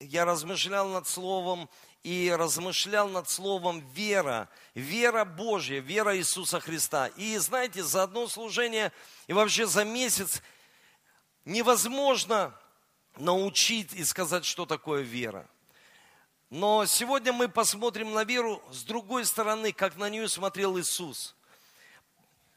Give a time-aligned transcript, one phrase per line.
[0.00, 1.68] я размышлял над словом
[2.02, 7.08] и размышлял над словом вера, вера Божья, вера Иисуса Христа.
[7.16, 8.92] И знаете, за одно служение
[9.26, 10.42] и вообще за месяц
[11.44, 12.54] невозможно
[13.16, 15.48] научить и сказать, что такое вера.
[16.50, 21.34] Но сегодня мы посмотрим на веру с другой стороны, как на нее смотрел Иисус.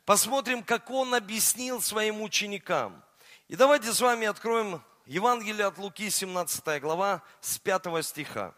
[0.06, 3.04] Посмотрим, как Он объяснил своим ученикам.
[3.48, 8.54] И давайте с вами откроем Евангелие от Луки, 17 глава, с 5 стиха.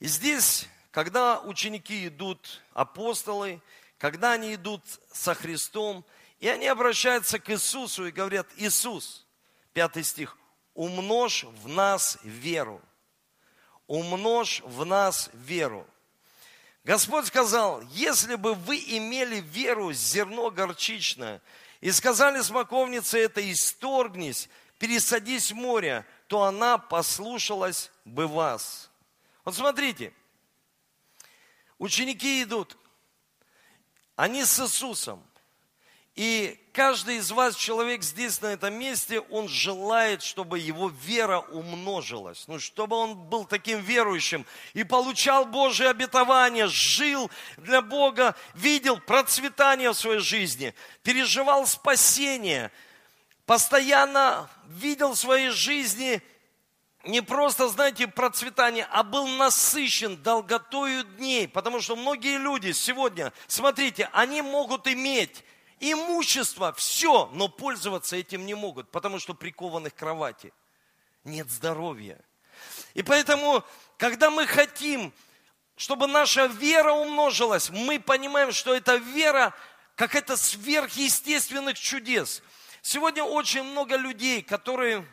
[0.00, 3.62] И здесь, когда ученики идут, апостолы,
[3.96, 6.04] когда они идут со Христом,
[6.40, 9.24] и они обращаются к Иисусу и говорят, Иисус,
[9.72, 10.36] 5 стих,
[10.74, 12.82] умножь в нас веру.
[13.86, 15.86] Умножь в нас веру.
[16.82, 21.40] Господь сказал, если бы вы имели веру, зерно горчичное,
[21.80, 28.90] и сказали смоковнице это, исторгнись, пересадись в море, то она послушалась бы вас.
[29.44, 30.12] Вот смотрите,
[31.78, 32.76] ученики идут,
[34.16, 35.22] они с Иисусом,
[36.14, 42.44] и каждый из вас, человек здесь, на этом месте, он желает, чтобы его вера умножилась.
[42.46, 49.90] Ну, чтобы он был таким верующим и получал Божие обетование, жил для Бога, видел процветание
[49.90, 52.70] в своей жизни, переживал спасение,
[53.46, 56.22] постоянно видел в своей жизни
[57.04, 61.46] не просто, знаете, процветание, а был насыщен долготою дней.
[61.46, 65.44] Потому что многие люди сегодня, смотрите, они могут иметь
[65.80, 70.52] имущество, все, но пользоваться этим не могут, потому что прикованы к кровати.
[71.24, 72.18] Нет здоровья.
[72.94, 73.62] И поэтому,
[73.98, 75.12] когда мы хотим,
[75.76, 79.52] чтобы наша вера умножилась, мы понимаем, что эта вера
[79.94, 82.42] как это сверхъестественных чудес.
[82.86, 85.06] Сегодня очень много людей, которые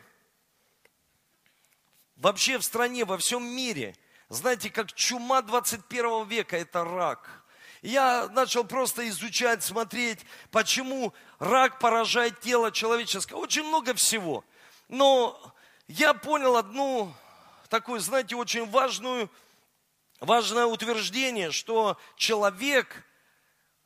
[2.16, 3.96] вообще в стране, во всем мире,
[4.28, 7.42] знаете, как чума 21 века, это рак–
[7.80, 10.20] я начал просто изучать, смотреть,
[10.52, 13.34] почему рак поражает тело человеческое.
[13.34, 14.44] Очень много всего.
[14.86, 15.36] Но
[15.88, 17.12] я понял одну
[17.68, 19.28] такую, знаете, очень важную,
[20.20, 23.04] важное утверждение, что человек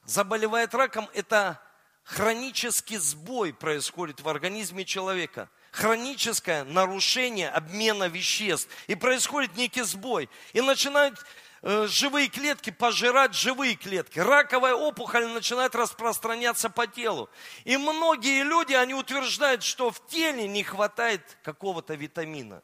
[0.04, 1.58] заболевает раком, это
[2.06, 8.70] хронический сбой происходит в организме человека хроническое нарушение обмена веществ.
[8.86, 10.30] И происходит некий сбой.
[10.54, 11.22] И начинают
[11.68, 14.20] Э, живые клетки пожирать живые клетки.
[14.20, 17.28] Раковая опухоль начинает распространяться по телу.
[17.64, 22.62] И многие люди, они утверждают, что в теле не хватает какого-то витамина.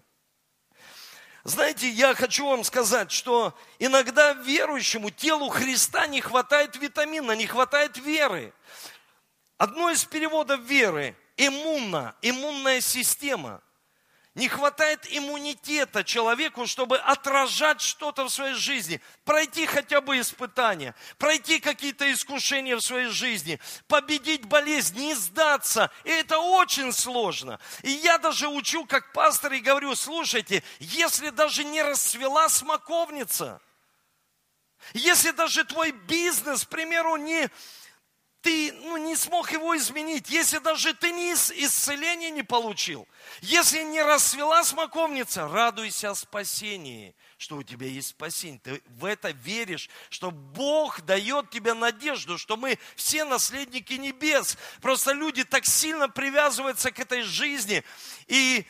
[1.43, 7.97] Знаете, я хочу вам сказать, что иногда верующему телу Христа не хватает витамина, не хватает
[7.97, 8.53] веры.
[9.63, 13.63] Одно из переводов веры– иммунна, иммунная система–
[14.35, 21.61] не хватает иммунитета человеку, чтобы отражать что-то в своей жизни, пройти хотя бы испытания, пройти
[21.61, 25.93] какие-то искушения в своей жизни, победить болезнь, не сдаться.
[26.03, 27.61] И это очень сложно.
[27.83, 33.61] И я даже учу как пастор и говорю, слушайте, если даже не расцвела смоковница,
[34.93, 37.49] если даже твой бизнес, к примеру, не,
[38.43, 43.07] ты ну, не смог его изменить, если даже ты не исцеление не получил,
[43.41, 48.59] если не расцвела смоковница, радуйся о спасении, что у тебя есть спасение.
[48.59, 54.59] Ты в это веришь, что Бог дает тебе надежду, что мы все наследники небес.
[54.81, 57.85] Просто люди так сильно привязываются к этой жизни.
[58.27, 58.67] И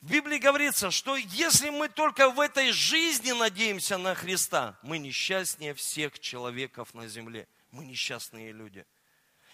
[0.00, 5.74] в Библии говорится, что если мы только в этой жизни надеемся на Христа, мы несчастнее
[5.74, 8.86] всех человеков на земле– мы несчастные люди.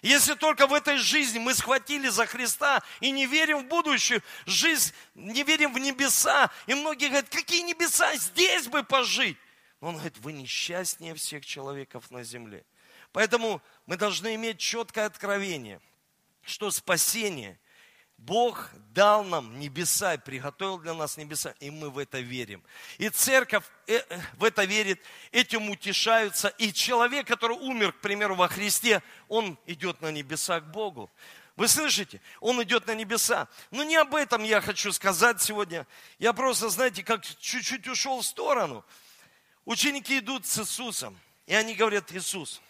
[0.02, 4.92] Если только в этой жизни мы схватили за Христа и не верим в будущую жизнь,
[5.14, 9.38] не верим в небеса, и многие говорят, какие небеса, здесь бы пожить.
[9.80, 12.64] Но он говорит, вы несчастнее всех человеков на земле.
[13.12, 15.80] Поэтому мы должны иметь четкое откровение,
[16.42, 17.58] что спасение–
[18.18, 22.62] Бог дал нам небеса и приготовил для нас небеса, и мы в это верим.
[22.98, 25.00] И церковь э, э, в это верит,
[25.32, 26.48] этим утешаются.
[26.48, 31.10] И человек, который умер, к примеру, во Христе, он идет на небеса к Богу.
[31.56, 32.20] Вы слышите?
[32.40, 33.48] Он идет на небеса.
[33.70, 35.86] Но не об этом я хочу сказать сегодня.
[36.18, 38.84] Я просто, знаете, как чуть-чуть ушел в сторону.
[39.64, 42.60] Ученики идут с Иисусом, и они говорят, Иисус,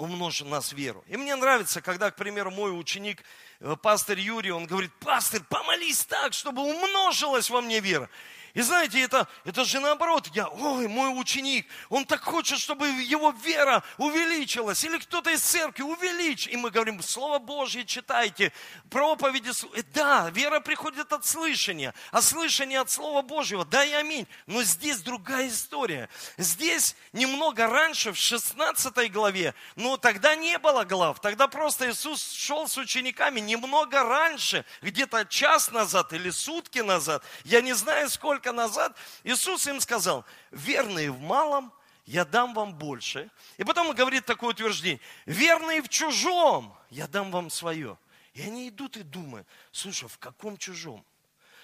[0.00, 1.04] умножь нас веру.
[1.06, 3.22] И мне нравится, когда, к примеру, мой ученик
[3.60, 8.08] Э, пастор Юрий, он говорит, пастор, помолись так, чтобы умножилась во мне вера.
[8.54, 13.30] И знаете, это, это же наоборот, я, ой, мой ученик, он так хочет, чтобы его
[13.44, 16.46] вера увеличилась, или кто-то из церкви увеличь.
[16.48, 18.52] И мы говорим, Слово Божье читайте,
[18.90, 19.50] проповеди.
[19.74, 24.26] Э, да, вера приходит от слышания, а слышание от Слова Божьего, да и аминь.
[24.46, 26.08] Но здесь другая история.
[26.36, 32.66] Здесь немного раньше, в 16 главе, но тогда не было глав, тогда просто Иисус шел
[32.66, 38.52] с учениками немного раньше, где-то час назад или сутки назад, я не знаю сколько, только
[38.52, 41.72] назад, Иисус им сказал, верные в малом,
[42.06, 43.30] я дам вам больше.
[43.58, 47.98] И потом он говорит такое утверждение, верные в чужом, я дам вам свое.
[48.32, 51.04] И они идут и думают, слушай, в каком чужом?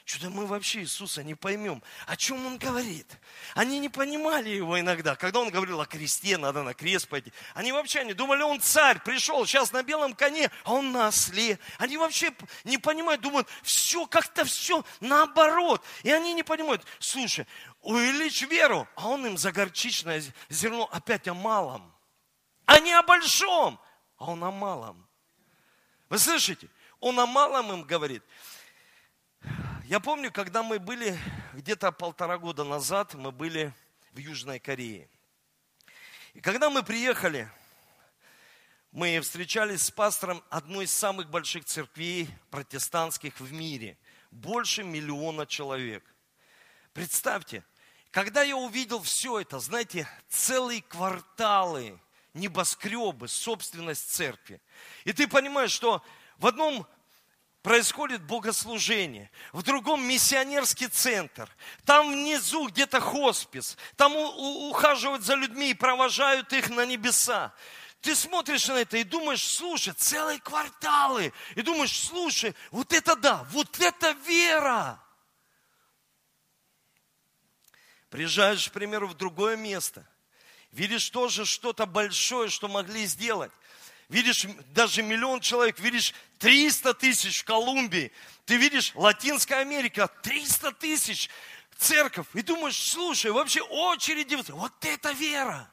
[0.07, 1.83] Что-то мы вообще Иисуса не поймем.
[2.07, 3.19] О чем Он говорит?
[3.57, 5.17] Они не понимали Его иногда.
[5.17, 7.33] Когда Он говорил о кресте, надо на крест пойти.
[7.55, 11.59] Они вообще не думали, Он царь, пришел сейчас на белом коне, а Он на осле.
[11.79, 12.33] Они вообще
[12.63, 15.85] не понимают, думают, все как-то все наоборот.
[16.05, 17.45] И они не понимают, слушай,
[17.81, 21.93] увеличь веру, а Он им за горчичное зерно опять о малом.
[22.65, 23.81] А не о большом,
[24.19, 25.05] а Он о малом.
[26.09, 26.69] Вы слышите?
[27.01, 28.23] Он о малом им говорит.
[29.89, 31.17] Я помню, когда мы были
[31.53, 33.73] где-то полтора года назад, мы были
[34.11, 35.09] в Южной Корее.
[36.35, 37.49] И когда мы приехали,
[38.91, 43.97] мы встречались с пастором одной из самых больших церквей протестантских в мире.
[44.33, 46.03] Больше миллиона человек.
[46.93, 47.63] Представьте,
[48.11, 51.97] когда я увидел все это, знаете, целые кварталы,
[52.35, 54.61] небоскребы, собственность церкви.
[55.05, 56.03] И ты понимаешь, что
[56.39, 56.89] в одном
[57.67, 61.51] происходит богослужение, в другом миссионерский центр,
[61.85, 67.53] там внизу где-то хоспис, там ухаживают за людьми и провожают их на небеса.
[68.01, 73.45] Ты смотришь на это и думаешь, слушай, целые кварталы, и думаешь, слушай, вот это да,
[73.51, 75.03] вот это вера.
[78.11, 80.09] Приезжаешь, к примеру, в другое место,
[80.71, 83.51] видишь тоже что-то большое, что могли сделать
[84.09, 88.13] видишь даже миллион человек, видишь 300 тысяч в Колумбии,
[88.45, 91.31] ты видишь Латинская Америка, 300 тысяч
[91.77, 95.71] церковь, и думаешь, слушай, вообще очереди, вот это вера.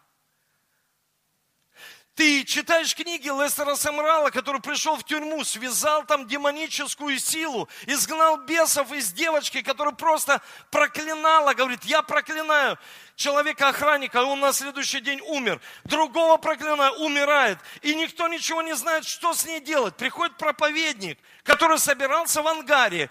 [2.16, 8.92] Ты читаешь книги Лестера Самрала, который пришел в тюрьму, связал там демоническую силу, изгнал бесов
[8.92, 10.40] из девочки, которая просто
[10.70, 12.78] проклинала, говорит, я проклинаю
[13.16, 15.60] человека-охранника, он на следующий день умер.
[15.86, 17.58] Другого проклинаю, умирает.
[17.82, 19.96] И никто ничего не знает, что с ней делать.
[19.96, 23.10] Приходит проповедник, который собирался в ангаре,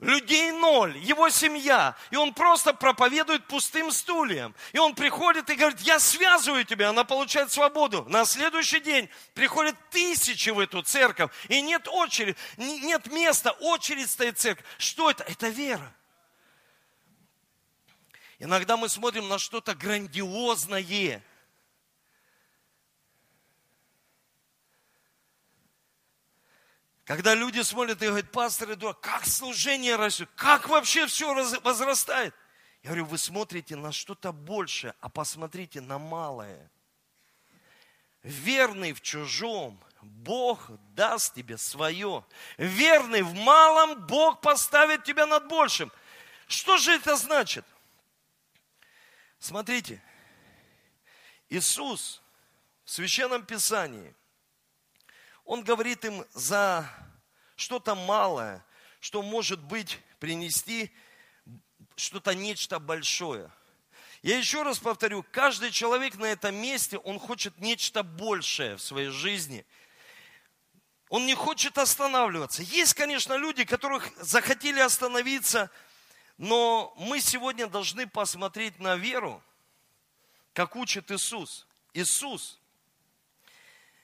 [0.00, 1.94] Людей ноль, его семья.
[2.10, 4.54] И он просто проповедует пустым стульям.
[4.72, 6.88] И он приходит и говорит, я связываю тебя.
[6.88, 8.06] Она получает свободу.
[8.08, 11.30] На следующий день приходят тысячи в эту церковь.
[11.48, 14.64] И нет очереди, нет места, очередь стоит церковь.
[14.78, 15.22] Что это?
[15.24, 15.94] Это вера.
[18.38, 21.22] Иногда мы смотрим на что-то грандиозное.
[27.10, 32.32] Когда люди смотрят и говорят, пастор, дурак, как служение растет, как вообще все возрастает.
[32.84, 36.70] Я говорю, вы смотрите на что-то большее, а посмотрите на малое.
[38.22, 42.24] Верный в чужом, Бог даст тебе свое.
[42.58, 45.90] Верный в малом, Бог поставит тебя над большим.
[46.46, 47.64] Что же это значит?
[49.40, 50.00] Смотрите,
[51.48, 52.22] Иисус
[52.84, 54.14] в Священном Писании
[55.50, 56.88] он говорит им за
[57.56, 58.64] что-то малое,
[59.00, 60.94] что может быть принести
[61.96, 63.50] что-то, нечто большое.
[64.22, 69.08] Я еще раз повторю, каждый человек на этом месте, он хочет нечто большее в своей
[69.08, 69.66] жизни.
[71.08, 72.62] Он не хочет останавливаться.
[72.62, 75.68] Есть, конечно, люди, которых захотели остановиться,
[76.38, 79.42] но мы сегодня должны посмотреть на веру,
[80.52, 81.66] как учит Иисус.
[81.92, 82.59] Иисус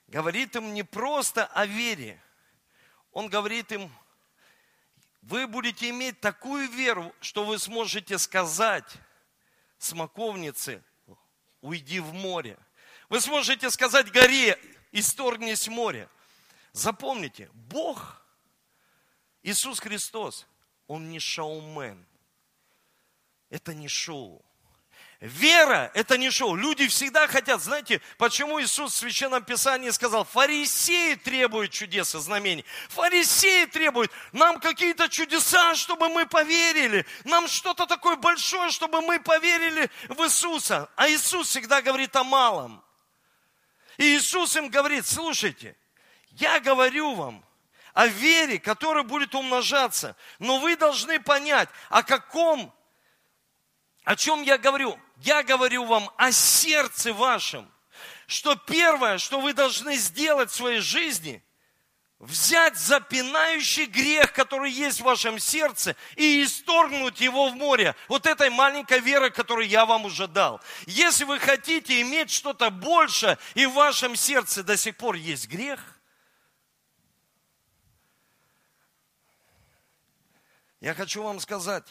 [0.09, 2.21] говорит им не просто о вере.
[3.13, 3.91] Он говорит им,
[5.23, 8.91] вы будете иметь такую веру, что вы сможете сказать
[9.79, 10.83] смоковнице,
[11.61, 12.59] уйди в море.
[13.09, 14.59] Вы сможете сказать горе,
[14.93, 16.09] исторгнись море.
[16.73, 18.23] Запомните, Бог,
[19.43, 20.47] Иисус Христос,
[20.87, 22.05] Он не шоумен.
[23.49, 24.45] Это не шоу.
[25.21, 26.57] Вера– это не шоу.
[26.57, 32.67] Люди всегда хотят, знаете, почему Иисус в Священном Писании сказал, фарисеи требуют чудес и знамений.
[32.91, 37.07] Фарисеи требуют нам какие-то чудеса, чтобы мы поверили.
[37.25, 40.91] Нам что-то такое большое, чтобы мы поверили в Иисуса.
[40.97, 42.85] А Иисус всегда говорит о малом.
[43.97, 45.75] И Иисус им говорит, слушайте,
[46.33, 47.43] я говорю вам
[47.95, 50.15] о вере, которая будет умножаться.
[50.39, 52.71] Но вы должны понять, о каком
[54.05, 55.01] О чем я говорю?
[55.17, 57.71] Я говорю вам о сердце вашем.
[58.27, 61.43] Что первое, что вы должны сделать в своей жизни,
[62.19, 67.95] взять запинающий грех, который есть в вашем сердце, и исторгнуть его в море.
[68.09, 70.61] Вот этой маленькой верой, которую я вам уже дал.
[70.87, 75.81] Если вы хотите иметь что-то больше, и в вашем сердце до сих пор есть грех,
[80.81, 81.87] я хочу вам сказать,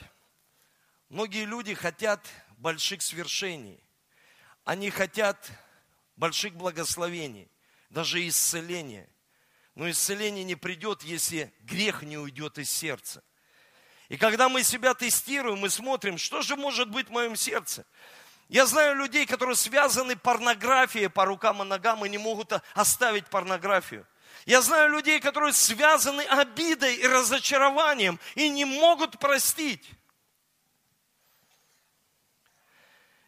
[1.10, 2.20] Многие люди хотят
[2.65, 3.79] больших свершений.
[4.63, 5.51] Они хотят
[6.15, 7.48] больших благословений,
[7.91, 9.07] даже исцеления.
[9.75, 13.24] Но исцеление не придет, если грех не уйдет из сердца.
[14.10, 17.86] И когда мы себя тестируем, мы смотрим, что же может быть в моем сердце.
[18.48, 24.07] Я знаю людей, которые связаны порнографией по рукам и ногам и не могут оставить порнографию.
[24.48, 29.88] Я знаю людей, которые связаны обидой и разочарованием и не могут простить.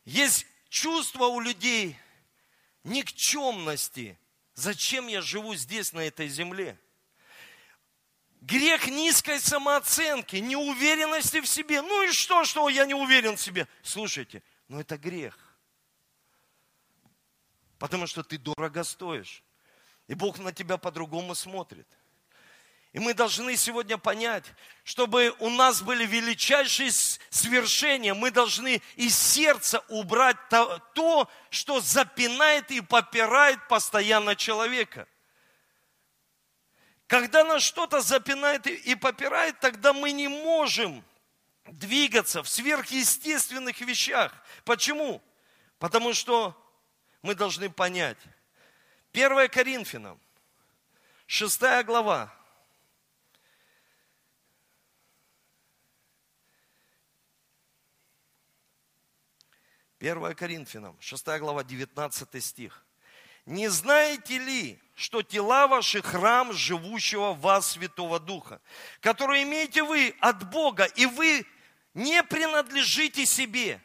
[0.08, 2.00] Есть чувство у людей
[2.86, 4.18] никчемности.
[4.54, 6.80] Зачем я живу здесь, на этой земле?
[8.40, 11.82] Грех низкой самооценки, неуверенности в себе.
[11.82, 13.68] Ну и что, что я не уверен в себе?
[13.84, 15.38] Слушайте, но это грех.
[17.78, 19.44] Потому что ты дорого стоишь.
[20.08, 21.86] И Бог на тебя по-другому смотрит.
[22.98, 24.44] И мы должны сегодня понять,
[24.84, 26.90] чтобы у нас были величайшие
[27.30, 35.08] свершения, мы должны из сердца убрать то, то что запинает и попирает постоянно человека.
[37.06, 41.06] Когда нас что-то запинает и попирает, тогда мы не можем
[41.66, 44.34] двигаться в сверхъестественных вещах.
[44.66, 45.22] Почему?
[45.78, 46.60] Потому что
[47.22, 48.18] мы должны понять.
[49.14, 50.20] 1 Коринфянам,
[51.28, 52.34] 6 глава,
[60.00, 62.86] 1 Коринфянам, 6 глава, 19 стих.
[63.46, 68.62] «Не знаете ли, что тела ваши храм живущего в вас Святого Духа,
[69.00, 71.46] который имеете вы от Бога, и вы
[71.94, 73.82] не принадлежите себе,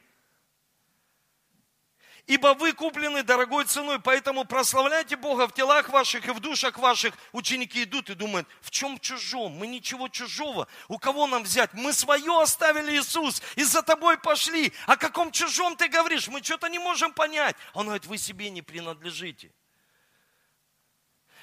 [2.26, 7.14] Ибо вы куплены дорогой ценой, поэтому прославляйте Бога в телах ваших и в душах ваших.
[7.32, 9.52] Ученики идут и думают, в чем чужом?
[9.52, 10.68] Мы ничего чужого.
[10.86, 11.74] У кого нам взять?
[11.74, 14.72] Мы свое оставили, Иисус, и за тобой пошли.
[14.86, 16.28] О каком чужом ты говоришь?
[16.28, 17.56] Мы что-то не можем понять.
[17.74, 19.50] Он говорит, вы себе не принадлежите.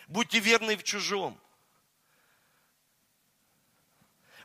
[0.08, 1.40] Будьте верны в чужом.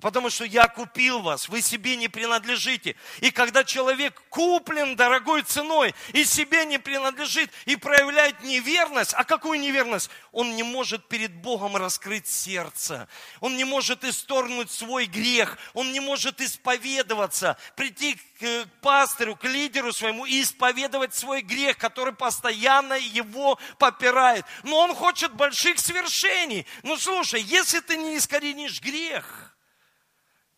[0.04, 2.94] Потому что я купил вас, вы себе не принадлежите.
[3.20, 9.58] И когда человек куплен дорогой ценой и себе не принадлежит и проявляет неверность, а какую
[9.58, 10.10] неверность?
[10.30, 13.08] Он не может перед Богом раскрыть сердце,
[13.40, 19.90] он не может исторгнуть свой грех, он не может исповедоваться, прийти к пастырю, к лидеру
[19.94, 24.44] своему и исповедовать свой грех, который постоянно его попирает.
[24.64, 26.66] Но он хочет больших свершений.
[26.82, 29.43] Ну слушай, если ты не искоренишь грех,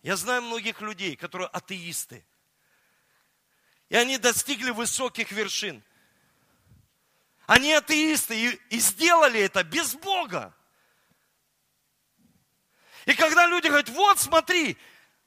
[0.03, 2.25] я знаю многих людей, которые атеисты.
[3.88, 5.83] И они достигли высоких вершин.
[7.47, 10.55] Они атеисты и, и сделали это без Бога.
[13.05, 14.76] И когда люди говорят, вот смотри,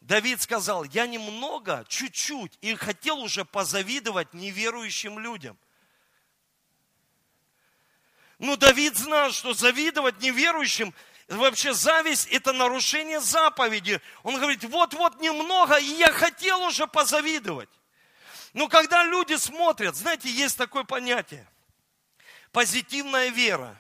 [0.02, 5.58] Давид сказал, я немного, чуть-чуть, и хотел уже позавидовать неверующим людям.
[8.38, 10.94] Но Давид знал, что завидовать неверующим
[11.30, 14.02] Вообще зависть– это нарушение заповеди.
[14.24, 17.70] Он говорит, вот-вот немного, и я хотел уже позавидовать.
[18.54, 21.48] Но когда люди смотрят, знаете, есть такое понятие–
[22.52, 23.78] позитивная вера.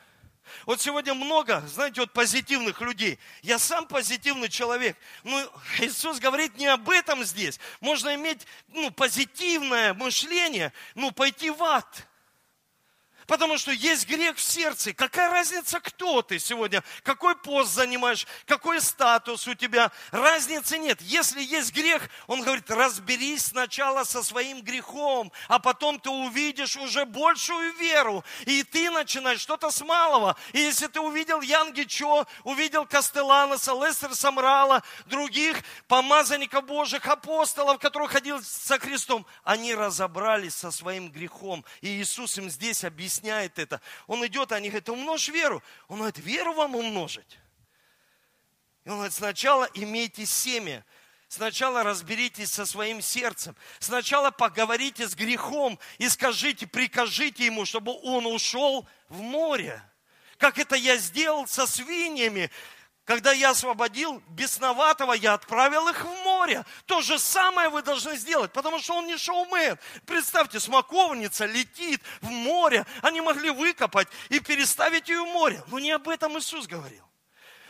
[0.65, 3.19] Вот сегодня много, знаете, вот позитивных людей.
[3.41, 4.97] Я сам позитивный человек.
[5.23, 5.41] Но
[5.79, 7.59] Иисус говорит не об этом здесь.
[7.81, 12.07] Можно иметь ну, позитивное мышление, ну, пойти в ад.
[13.29, 14.91] Потому что есть грех в сердце.
[14.91, 16.83] Какая разница, кто ты сегодня?
[17.03, 18.25] Какой пост занимаешь?
[18.47, 19.91] Какой статус у тебя?
[20.09, 20.99] Разницы нет.
[21.03, 27.05] Если есть грех, он говорит, разберись сначала со своим грехом, а потом ты увидишь уже
[27.05, 28.23] большую веру.
[28.47, 30.35] И ты начинаешь что-то с малого.
[30.53, 35.57] И если ты увидел Янги Чо, увидел Кастеланоса, Лестер Самрала, других
[35.87, 41.63] помазанников Божьих, апостолов, которые ходили со Христом, они разобрались со своим грехом.
[41.81, 43.81] И Иисус им здесь объясняет объясняет это.
[44.07, 45.61] Он идет, они говорят, умножь веру.
[45.87, 47.37] Он говорит, веру вам умножить.
[48.85, 50.85] И он говорит, сначала имейте семя,
[51.31, 53.55] Сначала разберитесь со своим сердцем.
[53.77, 59.79] Сначала поговорите с грехом и скажите, прикажите ему, чтобы он ушел в море.
[60.39, 62.49] Как это я сделал со свиньями,
[63.09, 66.63] Когда я освободил бесноватого, я отправил их в море.
[66.85, 69.79] То же самое вы должны сделать, потому что он не шоумен.
[70.05, 72.85] Представьте, смоковница летит в море.
[73.01, 75.63] Они могли выкопать и переставить ее в море.
[75.69, 77.03] Но не об этом Иисус говорил.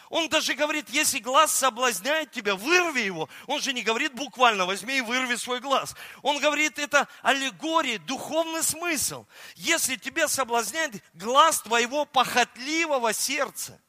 [0.10, 3.30] Он даже говорит, если глаз соблазняет тебя, вырви его.
[3.48, 5.96] Он же не говорит буквально, возьми и вырви свой глаз.
[6.22, 9.26] Он говорит, это аллегория, духовный смысл.
[9.56, 13.80] Если тебя соблазняет глаз твоего похотливого сердца,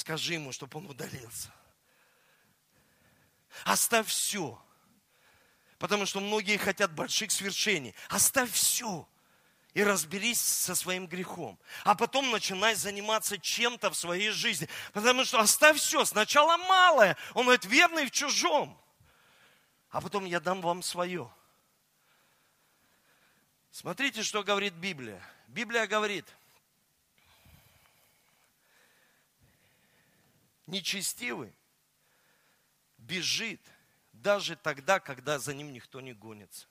[0.00, 1.52] скажи ему, чтобы он удалился.
[3.64, 4.60] Оставь все.
[5.78, 7.94] Потому что многие хотят больших свершений.
[8.08, 9.08] Оставь все
[9.72, 11.58] и разберись со своим грехом.
[11.84, 14.68] А потом начинай заниматься чем-то в своей жизни.
[14.92, 16.04] Потому что оставь все.
[16.04, 17.16] Сначала малое.
[17.34, 18.78] Он говорит, верный в чужом.
[19.90, 21.32] А потом я дам вам свое.
[23.70, 25.22] Смотрите, что говорит Библия.
[25.48, 26.26] Библия говорит,
[30.70, 31.54] нечестивый
[32.98, 33.60] бежит
[34.12, 36.66] даже тогда, когда за ним никто не гонится.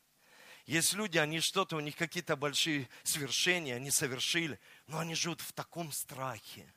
[0.65, 5.51] Есть люди, они что-то, у них какие-то большие свершения, они совершили, но они живут в
[5.51, 6.71] таком страхе.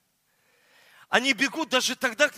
[1.09, 2.31] Они бегут даже тогда,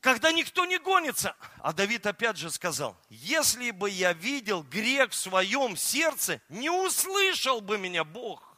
[0.00, 1.36] когда никто не гонится.
[1.58, 7.60] А Давид опять же сказал, если бы я видел грех в своем сердце, не услышал
[7.60, 8.51] бы меня Бог.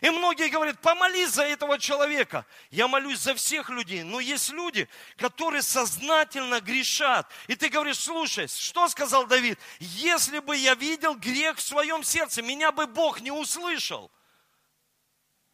[0.00, 2.46] И многие говорят, помолись за этого человека.
[2.70, 4.02] Я молюсь за всех людей.
[4.02, 7.30] Но есть люди, которые сознательно грешат.
[7.46, 9.58] И ты говоришь, слушай, что сказал Давид?
[9.78, 14.10] Если бы я видел грех в своем сердце, меня бы Бог не услышал.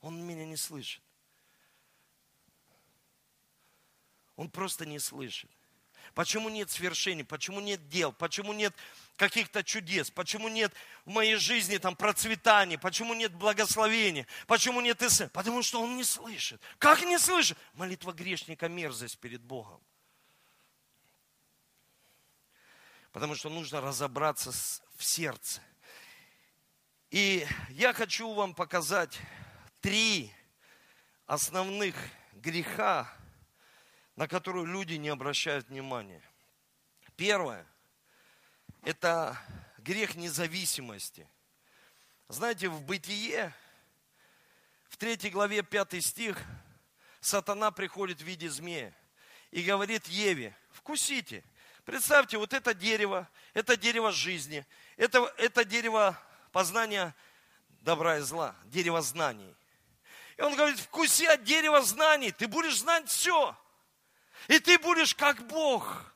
[0.01, 1.03] Он меня не слышит.
[4.37, 5.51] Он просто не слышит.
[6.15, 7.25] Почему нет свершений?
[7.25, 8.13] Почему нет дел?
[8.13, 8.75] Почему нет
[9.21, 10.11] каких-то чудес?
[10.11, 10.73] Почему нет
[11.05, 12.79] в моей жизни там процветания?
[12.79, 14.27] Почему нет благословения?
[14.47, 15.25] Почему нет ИС?
[15.35, 16.59] Потому что он не слышит.
[16.79, 17.59] Как не слышит?
[17.75, 19.79] Молитва грешника мерзость перед Богом.
[23.13, 24.53] Потому что нужно разобраться
[24.97, 25.61] в сердце.
[27.11, 29.21] И я хочу вам показать
[29.83, 30.33] три
[31.27, 31.95] основных
[32.33, 33.13] греха,
[34.17, 36.23] на которую люди не обращают внимания.
[37.17, 37.67] Первое–
[38.83, 39.39] это
[39.79, 41.29] грех независимости.
[42.29, 43.55] Знаете, в Бытие,
[44.89, 46.39] в третьей главе, пятый стих,
[47.21, 48.95] сатана приходит в виде змея
[49.51, 51.45] и говорит Еве, вкусите.
[51.85, 54.67] Представьте, вот это дерево, это дерево жизни,
[54.97, 56.21] это, это дерево
[56.53, 57.15] познания
[57.81, 59.55] добра и зла, дерево знаний.
[60.37, 63.57] И он говорит, вкуси от дерева знаний, ты будешь знать все.
[64.49, 66.10] И ты будешь как Бог.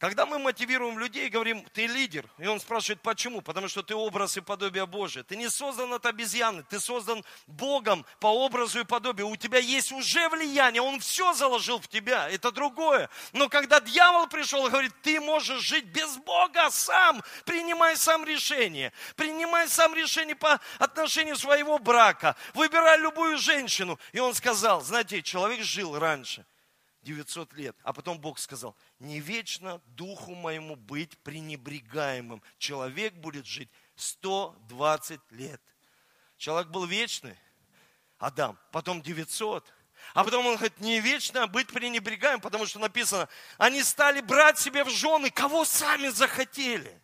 [0.00, 3.42] Когда мы мотивируем людей, говорим, ты лидер, и он спрашивает, почему?
[3.42, 5.24] Потому что ты образ и подобие Божие.
[5.24, 9.28] Ты не создан от обезьяны, ты создан Богом по образу и подобию.
[9.28, 13.10] У тебя есть уже влияние, он все заложил в тебя, это другое.
[13.34, 18.94] Но когда дьявол пришел и говорит, ты можешь жить без Бога сам, принимай сам решение.
[19.16, 22.36] Принимай сам решение по отношению своего брака.
[22.54, 24.00] Выбирай любую женщину.
[24.12, 26.46] И он сказал, знаете, человек жил раньше–
[27.02, 27.76] 900 лет.
[27.82, 32.42] А потом Бог сказал, не вечно духу моему быть пренебрегаемым.
[32.58, 35.60] Человек будет жить 120 лет.
[36.36, 37.36] Человек был вечный,
[38.18, 39.66] Адам, потом 900.
[40.14, 44.84] А потом он говорит, не вечно быть пренебрегаем, потому что написано, они стали брать себе
[44.84, 47.02] в жены, кого сами захотели.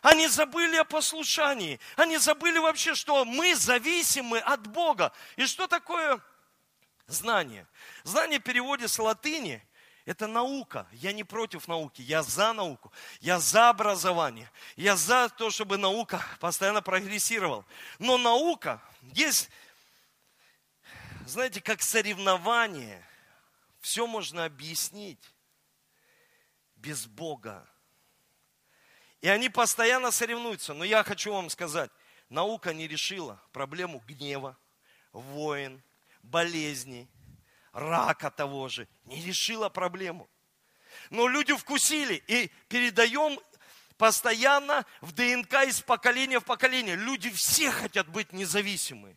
[0.00, 1.80] Они забыли о послушании.
[1.96, 5.12] Они забыли вообще, что мы зависимы от Бога.
[5.36, 6.20] И что такое
[7.08, 7.66] знание?
[8.04, 9.60] Знание в переводе с латыни–
[10.04, 10.86] это наука.
[10.92, 12.92] Я не против науки, я за науку.
[13.20, 14.50] Я за образование.
[14.76, 17.66] Я за то, чтобы наука постоянно прогрессировала.
[17.98, 18.80] Но наука
[19.12, 19.50] есть,
[21.26, 23.04] знаете, как соревнование.
[23.80, 25.34] Все можно объяснить
[26.76, 27.68] без Бога.
[29.20, 30.74] И они постоянно соревнуются.
[30.74, 31.90] Но я хочу вам сказать,
[32.28, 34.56] наука не решила проблему гнева,
[35.12, 35.82] войн,
[36.22, 37.08] болезней,
[37.72, 38.88] рака того же.
[39.04, 40.28] Не решила проблему.
[41.10, 43.38] Но люди вкусили и передаем
[43.96, 46.96] постоянно в ДНК из поколения в поколение.
[46.96, 49.16] Люди все хотят быть независимы.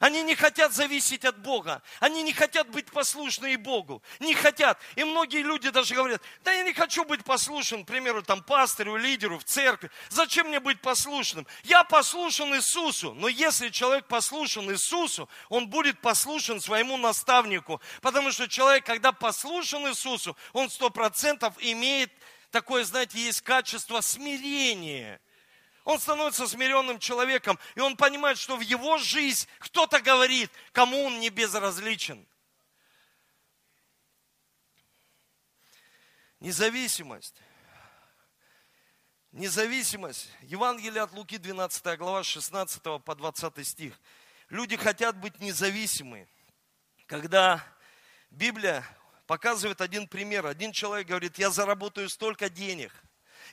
[0.00, 1.82] Они не хотят зависеть от Бога.
[2.00, 4.02] Они не хотят быть послушны Богу.
[4.20, 4.78] Не хотят.
[4.94, 8.96] И многие люди даже говорят, да я не хочу быть послушен, к примеру, там пастору,
[8.96, 9.90] лидеру в церкви.
[10.08, 11.46] Зачем мне быть послушным?
[11.64, 13.14] Я послушен Иисусу.
[13.14, 17.80] Но если человек послушен Иисусу, он будет послушен своему наставнику.
[18.02, 22.12] Потому что человек, когда послушен Иисусу, он сто процентов имеет
[22.50, 25.20] такое, знаете, есть качество смирения.
[25.86, 31.20] Он становится смиренным человеком, и он понимает, что в его жизнь кто-то говорит, кому он
[31.20, 32.26] не безразличен.
[36.40, 37.36] Независимость.
[39.30, 40.28] Независимость.
[40.42, 43.94] Евангелие от Луки, 12 глава, 16 по 20 стих.
[44.48, 46.28] Люди хотят быть независимы.
[47.06, 47.64] Когда
[48.30, 48.84] Библия
[49.28, 50.46] показывает один пример.
[50.46, 52.92] Один человек говорит, я заработаю столько денег.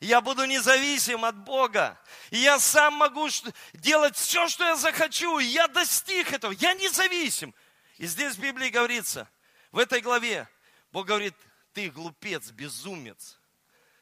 [0.01, 1.99] Я буду независим от Бога.
[2.31, 3.29] И я сам могу
[3.73, 5.39] делать все, что я захочу.
[5.39, 6.51] И я достиг этого.
[6.51, 7.53] Я независим.
[7.97, 9.29] И здесь в Библии говорится,
[9.71, 10.47] в этой главе,
[10.91, 11.35] Бог говорит,
[11.73, 13.39] ты глупец, безумец.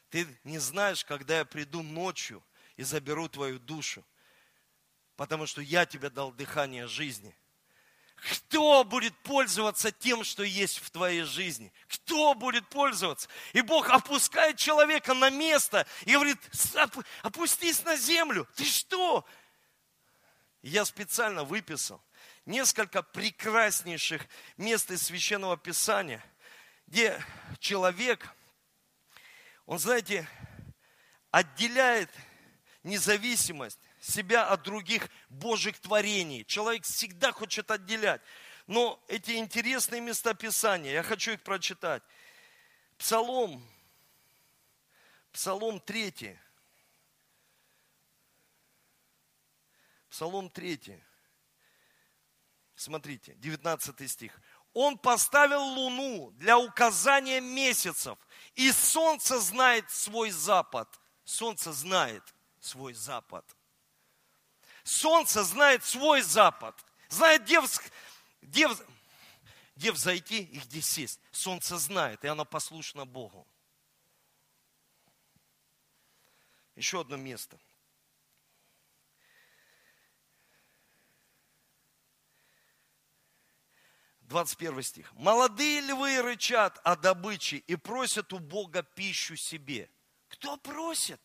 [0.10, 2.44] Ты не знаешь, когда я приду ночью
[2.78, 4.06] и заберу твою душу.
[5.16, 7.36] Потому что я тебе дал дыхание жизни.
[8.22, 11.74] Кто будет пользоваться тем, что есть в твоей жизни?
[11.88, 13.28] Кто будет пользоваться?
[13.54, 16.38] И Бог опускает человека на место и говорит,
[17.24, 18.48] опустись на землю.
[18.56, 19.26] Ты что?
[20.62, 22.00] Я специально выписал
[22.46, 26.24] несколько прекраснейших мест из Священного Писания,
[26.86, 27.20] где
[27.60, 28.30] человек,
[29.66, 30.28] он, знаете,
[31.32, 32.12] отделяет
[32.84, 36.44] независимость себя от других Божьих творений.
[36.44, 38.22] Человек всегда хочет отделять.
[38.68, 42.04] Но эти интересные места Писания, я хочу их прочитать.
[42.98, 43.66] Псалом,
[45.32, 46.38] Псалом 3.
[50.10, 51.04] Псалом 3.
[52.76, 54.42] Смотрите, 19 стих.
[54.74, 58.18] Он поставил луну для указания месяцев,
[58.56, 60.88] и солнце знает свой запад.
[61.24, 62.24] Солнце знает
[62.60, 63.46] свой запад.
[64.92, 66.76] Солнце знает свой запад,
[67.08, 67.60] знает, где,
[68.42, 68.68] где,
[69.78, 71.20] где взойти и где сесть.
[71.32, 73.48] Солнце знает, и оно послушно Богу.
[76.76, 77.58] Еще одно место.
[84.22, 85.12] Двадцать первый стих.
[85.14, 89.90] Молодые львы рычат о добыче и просят у Бога пищу себе.
[90.28, 91.22] Кто просит?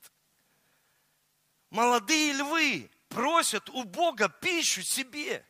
[1.71, 5.43] Молодые львы просят у Бога пищу себе.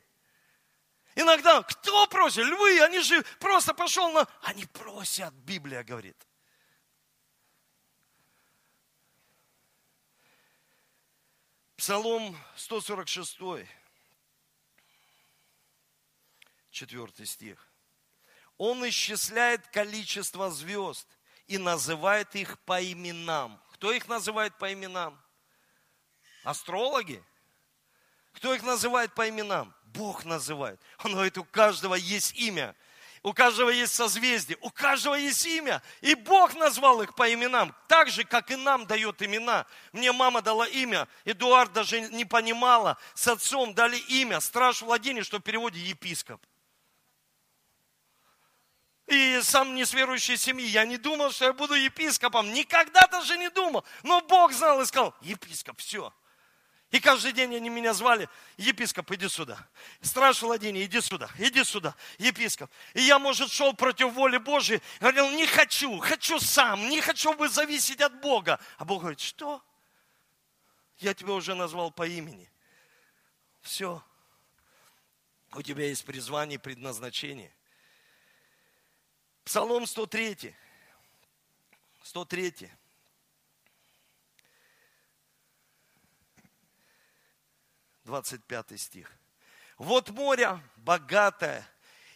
[1.17, 2.45] Иногда, кто просит?
[2.45, 4.29] Львы, они же просто пошел на...
[4.43, 6.17] Они просят, Библия говорит.
[11.77, 13.37] Псалом 146,
[16.71, 17.69] 4 стих.
[18.59, 21.09] Он исчисляет количество звезд
[21.49, 23.61] и называет их по именам.
[23.73, 25.21] Кто их называет по именам?
[26.45, 27.25] Астрологи?
[28.37, 29.75] Кто их называет по именам?
[29.85, 30.79] Бог называет.
[31.03, 32.77] Он говорит, у каждого есть имя.
[33.23, 35.83] У каждого есть созвездие, у каждого есть имя.
[36.01, 39.67] И Бог назвал их по именам, так же, как и нам дает имена.
[39.93, 45.39] Мне мама дала имя, Эдуард даже не понимала, с отцом дали имя, страж владения, что
[45.39, 46.41] в переводе епископ.
[49.09, 53.37] И сам не с верующей семьи, я не думал, что я буду епископом, никогда даже
[53.39, 53.85] не думал.
[54.05, 56.13] Но Бог знал и сказал, епископ, все,
[56.97, 59.69] и каждый день они меня звали, епископ, иди сюда.
[60.01, 62.71] Страж владения, иди сюда, иди сюда, епископ.
[62.95, 67.49] И я, может, шел против воли Божьей, говорил, не хочу, хочу сам, не хочу бы
[67.51, 68.59] зависеть от Бога.
[68.79, 69.63] А Бог говорит, что?
[70.99, 72.51] Я тебя уже назвал по имени.
[73.61, 74.03] Все.
[75.53, 77.53] У тебя есть призвание и предназначение.
[79.45, 80.55] Псалом 103.
[82.05, 82.71] 103.
[88.07, 89.13] 25 стих.
[89.77, 91.69] Вот море богатое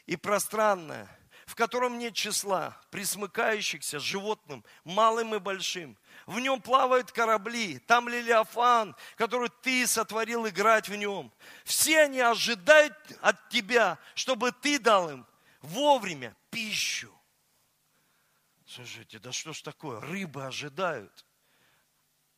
[0.07, 1.09] и пространное,
[1.45, 5.99] в котором нет числа, присмыкающихся животным, малым и большим.
[6.27, 11.33] В нем плавают корабли, там Лилиафан, который ты сотворил играть в нем.
[11.65, 15.27] Все они ожидают от тебя, чтобы ты дал им
[15.61, 17.13] вовремя пищу.
[18.65, 20.01] Слушайте, да что ж такое?
[20.01, 21.27] Рыбы ожидают.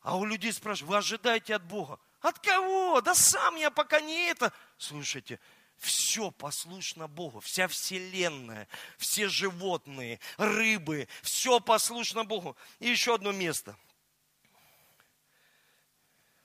[0.01, 1.99] А у людей спрашивают, вы ожидаете от Бога?
[2.23, 3.01] От кого?
[3.01, 4.53] Да сам я пока не это.
[4.77, 5.41] Слушайте,
[5.75, 12.55] все послушно Богу, вся вселенная, все животные, рыбы, все послушно Богу.
[12.79, 13.77] И еще одно место.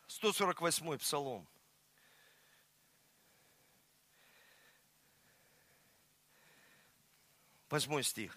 [0.08, 1.46] 148 псалом.
[7.70, 8.36] Восьмой стих.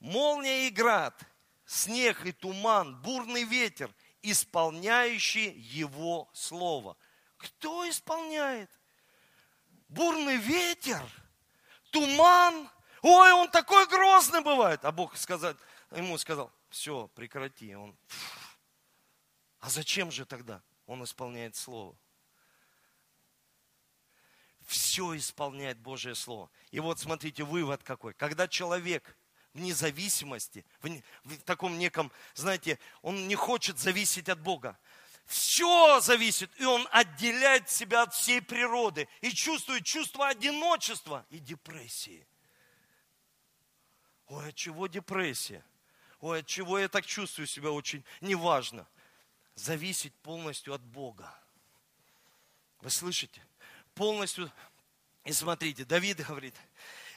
[0.00, 1.22] Молния и град,
[1.64, 6.96] снег и туман, бурный ветер– исполняющий Его Слово.
[7.36, 8.70] Кто исполняет?
[9.88, 11.02] Бурный ветер,
[11.90, 12.68] туман.
[13.02, 14.84] Ой, он такой грозный бывает.
[14.84, 15.54] А Бог сказал,
[15.92, 17.74] ему сказал, все, прекрати.
[17.74, 17.96] Он,
[19.60, 20.62] а зачем же тогда?
[20.86, 21.96] Он исполняет Слово.
[24.66, 26.50] Все исполняет Божье Слово.
[26.72, 28.14] И вот смотрите, вывод какой.
[28.14, 29.16] Когда человек
[29.56, 30.88] в независимости, в,
[31.24, 34.78] в таком неком, знаете, он не хочет зависеть от Бога.
[35.24, 42.26] Все зависит, и он отделяет себя от всей природы и чувствует чувство одиночества и депрессии.
[44.26, 45.64] Ой, от чего депрессия?
[46.20, 48.86] Ой, от чего я так чувствую себя очень неважно.
[49.54, 51.34] Зависеть полностью от Бога.
[52.82, 53.42] Вы слышите?
[53.94, 54.52] Полностью.
[55.24, 56.54] И смотрите, Давид говорит,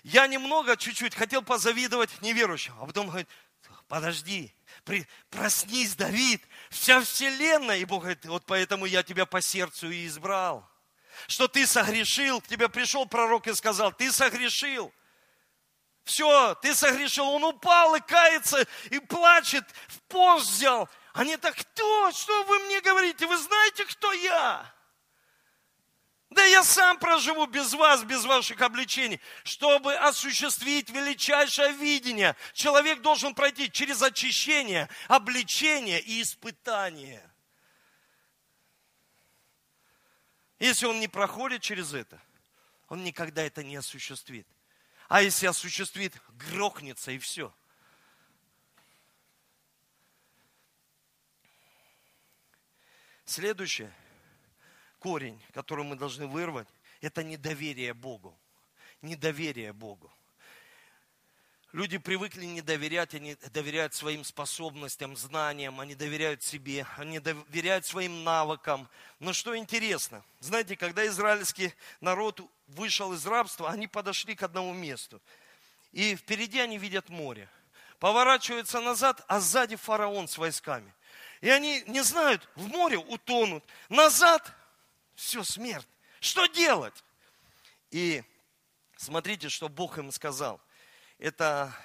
[0.03, 3.27] я немного, чуть-чуть хотел позавидовать неверующим, а потом говорит,
[3.88, 7.77] подожди, при, проснись, Давид, вся вселенная.
[7.77, 10.69] И Бог говорит, вот поэтому я тебя по сердцу и избрал.
[11.27, 14.93] Что ты согрешил, к тебе пришел пророк и сказал, ты согрешил.
[16.05, 17.27] Все, ты согрешил.
[17.27, 20.89] Он упал и кается, и плачет, в пост взял.
[21.13, 22.12] Они так, кто?
[22.12, 23.27] Что вы мне говорите?
[23.27, 24.73] Вы знаете, кто я?
[26.30, 29.20] Да я сам проживу без вас, без ваших обличений.
[29.44, 37.28] Чтобы осуществить величайшее видение, человек должен пройти через очищение, обличение и испытание.
[40.60, 42.22] Если он не проходит через это,
[42.89, 44.48] он никогда это не осуществит.
[45.08, 47.52] А если осуществит, грохнется и все.
[53.26, 53.92] Следующее–
[54.99, 56.67] корень, который мы должны вырвать,
[57.01, 58.38] это недоверие Богу.
[59.01, 60.12] Недоверие Богу.
[61.71, 68.23] Люди привыкли не доверять, они доверяют своим способностям, знаниям, они доверяют себе, они доверяют своим
[68.23, 68.89] навыкам.
[69.19, 75.21] Но что интересно, знаете, когда израильский народ вышел из рабства, они подошли к одному месту.
[75.91, 77.47] И впереди они видят море.
[77.99, 80.91] Поворачиваются назад, а сзади фараон с войсками.
[81.41, 83.63] И они не знают, в море утонут.
[83.89, 84.55] Назад
[85.19, 85.88] все, смерть.
[86.21, 87.03] Что делать?
[87.91, 88.23] И
[88.95, 90.62] смотрите, что Бог им сказал.
[91.17, 91.75] Это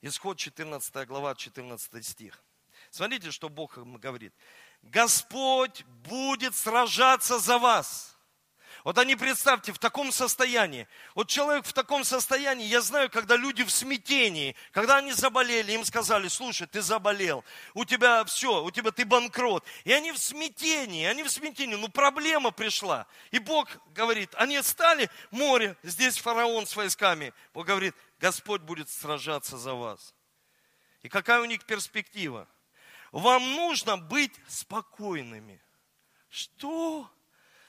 [0.00, 2.40] Исход 14 глава, 14 стих.
[2.90, 4.32] Смотрите, что Бог им говорит.
[4.82, 8.16] Господь будет сражаться за вас.
[8.84, 10.88] Вот они, представьте, в таком состоянии.
[11.14, 15.84] Вот человек в таком состоянии, я знаю, когда люди в смятении, когда они заболели, им
[15.84, 19.64] сказали, слушай, ты заболел, у тебя все, у тебя ты банкрот.
[19.84, 23.06] И они в смятении, они в смятении, ну проблема пришла.
[23.30, 27.32] И Бог говорит, они стали море, здесь фараон с войсками.
[27.54, 30.12] Бог говорит, Господь будет сражаться за вас.
[31.02, 32.48] И какая у них перспектива?
[33.12, 35.60] Вам нужно быть спокойными.
[36.30, 37.08] Что?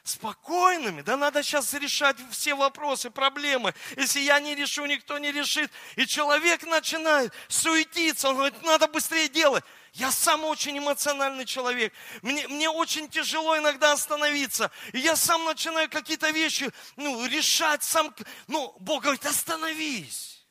[0.03, 1.01] Спокойными.
[1.01, 3.73] Да надо сейчас решать все вопросы, проблемы.
[3.95, 5.71] Если я не решу, никто не решит.
[5.95, 9.63] И человек начинает суетиться, он говорит, надо быстрее делать.
[9.93, 11.93] Я сам очень эмоциональный человек.
[12.21, 14.71] Мне, мне очень тяжело иногда остановиться.
[14.91, 18.13] И я сам начинаю какие-то вещи ну, решать сам.
[18.47, 20.45] Ну, Бог говорит, остановись.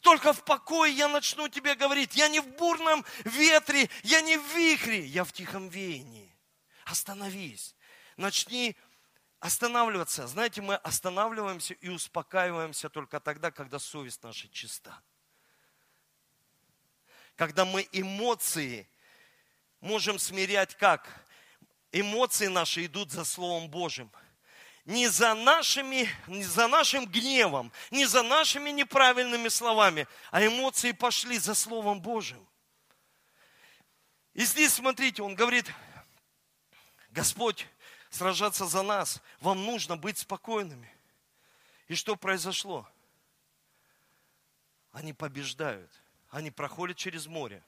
[0.00, 2.16] Только в покое я начну тебе говорить.
[2.16, 6.34] Я не в бурном ветре, я не в вихре, я в тихом веянии.
[6.86, 7.74] Остановись.
[8.16, 8.76] Начни
[9.46, 10.26] Останавливаться.
[10.26, 15.00] Знаете, мы останавливаемся и успокаиваемся только тогда, когда совесть наша чиста.
[17.36, 18.88] Когда мы эмоции
[19.78, 21.08] можем смирять как?
[21.92, 24.10] Эмоции наши идут за Словом Божьим.
[24.84, 31.38] Не за, нашими, не за нашим гневом, не за нашими неправильными словами, а эмоции пошли
[31.38, 32.44] за Словом Божьим.
[34.34, 35.72] И здесь, смотрите, он говорит,
[37.10, 37.68] Господь,
[38.16, 39.22] сражаться за нас.
[39.40, 40.92] Вам нужно быть спокойными.
[41.88, 42.88] И что произошло?
[44.92, 45.90] Они побеждают.
[46.30, 47.62] Они проходят через море.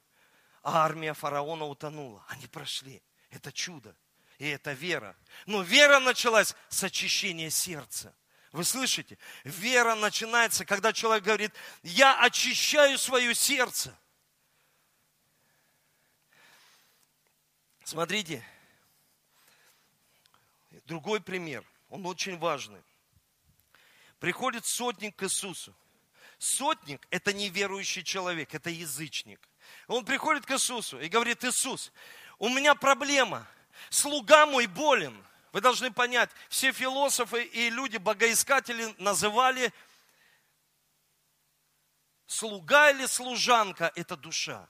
[0.62, 2.24] А армия фараона утонула.
[2.28, 3.02] Они прошли.
[3.30, 3.94] Это чудо.
[4.38, 5.16] И это вера.
[5.46, 8.14] Но вера началась с очищения сердца.
[8.52, 9.18] Вы слышите?
[9.44, 13.96] Вера начинается, когда человек говорит, я очищаю свое сердце.
[17.84, 18.44] Смотрите,
[20.88, 22.82] Другой пример, он очень важный.
[24.20, 25.74] Приходит сотник к Иисусу.
[26.38, 29.38] Сотник– это неверующий человек, это язычник.
[29.86, 31.92] Он приходит к Иисусу и говорит, Иисус,
[32.38, 33.46] у меня проблема,
[33.90, 35.22] слуга мой болен.
[35.52, 39.74] Вы должны понять, все философы и люди, богоискатели называли
[42.26, 44.66] слуга или служанка– это душа.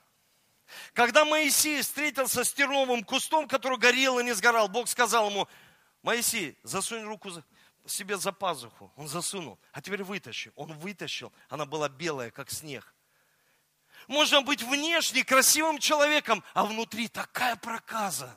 [0.94, 5.48] Когда Моисей встретился с терновым кустом, который горел и не сгорал, Бог сказал ему,
[6.08, 7.30] Моисей, засунь руку
[7.84, 8.90] себе за пазуху.
[8.96, 9.58] Он засунул.
[9.72, 10.50] А теперь вытащи.
[10.56, 11.34] Он вытащил.
[11.50, 12.94] Она была белая, как снег.
[14.06, 18.34] Можно быть внешне красивым человеком, а внутри такая проказа.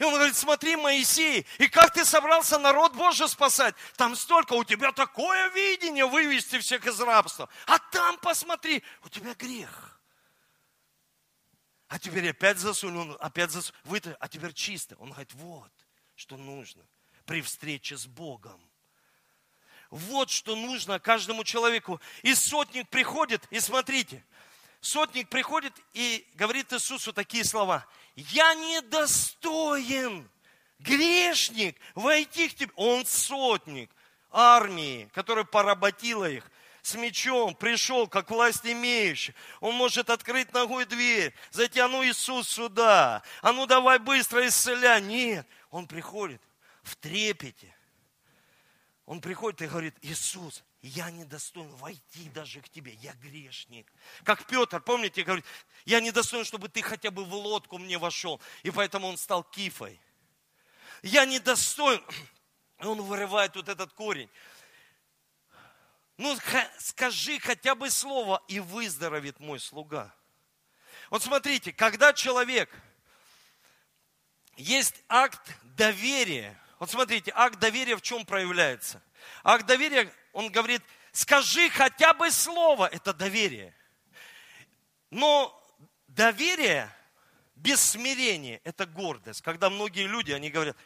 [0.00, 3.76] И он говорит, смотри, Моисей, и как ты собрался народ Божий спасать?
[3.94, 7.48] Там столько, у тебя такое видение вывести всех из рабства.
[7.66, 10.00] А там посмотри, у тебя грех.
[11.86, 13.52] А теперь опять засунь, он опять
[13.84, 14.96] вытащил, а теперь чисто.
[14.96, 15.70] Он говорит, вот,
[16.22, 16.86] что нужно
[17.26, 18.60] при встрече с Богом.
[19.90, 22.00] Вот что нужно каждому человеку.
[22.22, 24.24] И сотник приходит, и смотрите,
[24.80, 27.84] сотник приходит и говорит Иисусу такие слова.
[28.14, 30.30] Я недостоин,
[30.78, 32.72] грешник, войти к тебе.
[32.76, 33.90] Он сотник
[34.30, 36.48] армии, которая поработила их
[36.82, 39.34] с мечом пришел, как власть имеющий.
[39.60, 44.98] Он может открыть ногой дверь, зайти, а ну Иисус сюда, а ну давай быстро исцеля.
[45.00, 46.40] Нет, он приходит
[46.84, 47.74] в трепете.
[49.06, 53.92] Он приходит и говорит, Иисус, я не достоин войти даже к тебе, я грешник.
[54.22, 55.44] Как Петр, помните, говорит,
[55.84, 58.40] я не достоин, чтобы ты хотя бы в лодку мне вошел.
[58.62, 60.00] И поэтому он стал кифой.
[61.02, 62.04] Я не достоин.
[62.78, 64.30] Он вырывает вот этот корень.
[66.18, 66.36] Ну,
[66.78, 70.14] скажи хотя бы слово, и выздоровеет мой слуга.
[71.10, 72.70] Вот смотрите, когда человек,
[74.56, 75.40] есть акт
[75.76, 76.58] доверия.
[76.78, 79.02] Вот смотрите, акт доверия в чем проявляется?
[79.44, 83.74] Акт доверия он говорит, скажи хотя бы слово, это доверие.
[85.10, 85.58] Но
[86.08, 86.90] доверие
[87.54, 89.42] без смирения– это гордость.
[89.42, 90.76] Когда многие люди, они говорят,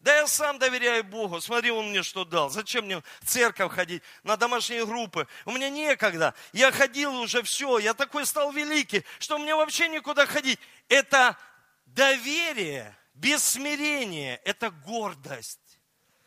[0.00, 2.50] да я сам доверяю Богу, смотри, Он мне что дал.
[2.50, 5.26] Зачем мне в церковь ходить, на домашние группы?
[5.46, 6.34] У меня некогда.
[6.52, 10.58] Я ходил уже все, я такой стал великий, что мне вообще никуда ходить.
[10.88, 11.38] Это
[11.86, 15.80] доверие без смирения, это гордость,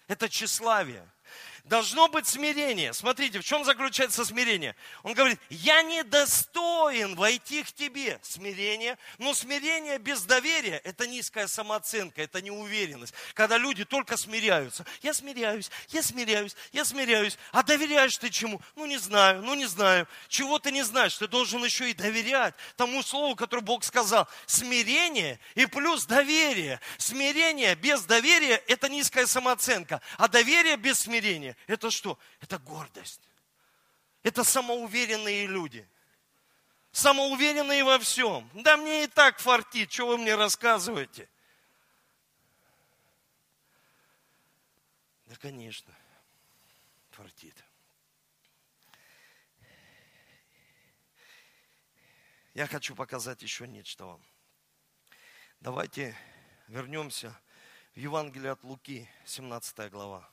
[0.08, 1.12] это тщеславие.
[1.68, 2.94] Должно быть смирение.
[2.94, 4.74] Смотрите, в чем заключается смирение?
[5.04, 8.20] Он говорит, я недостоин войти к тебе.
[8.24, 8.98] Смирение.
[9.18, 13.14] Но смирение без доверия– это низкая самооценка, это неуверенность.
[13.34, 14.86] Когда люди только смиряются.
[15.02, 17.38] Я смиряюсь, я смиряюсь, я смиряюсь.
[17.52, 18.62] А доверяешь ты чему?
[18.78, 20.08] Ну, не знаю, ну, не знаю.
[20.30, 21.18] Чего ты не знаешь?
[21.18, 24.30] Ты должен еще и доверять тому слову, которое Бог сказал.
[24.46, 26.80] Смирение и плюс доверие.
[26.98, 30.02] Смирение без доверия– это низкая самооценка.
[30.18, 32.20] А доверие без смирения это что?
[32.40, 33.22] Это гордость.
[34.24, 35.88] Это самоуверенные люди.
[36.92, 38.50] Самоуверенные во всем.
[38.54, 41.30] Да мне и так фартит, что вы мне рассказываете?
[45.28, 45.94] Да, конечно,
[47.12, 47.56] фартит.
[52.54, 54.22] Я хочу показать еще нечто вам.
[55.60, 56.18] Давайте
[56.68, 57.40] вернемся
[57.94, 60.28] в Евангелие от Луки, 17 глава.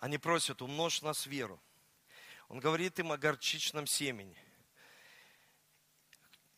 [0.00, 1.60] Они просят, умножь нас веру.
[2.48, 4.36] Он говорит им о горчичном семени.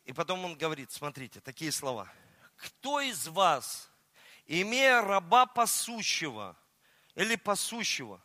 [0.05, 2.11] И потом он говорит, смотрите, такие слова.
[2.57, 3.91] Кто из вас,
[4.47, 6.57] имея раба пасущего
[7.17, 8.23] или пасущего,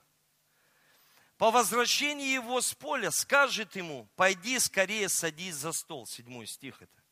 [1.37, 6.05] по возвращении его с поля скажет ему, пойди скорее садись за стол.
[6.05, 7.03] Седьмой стих это.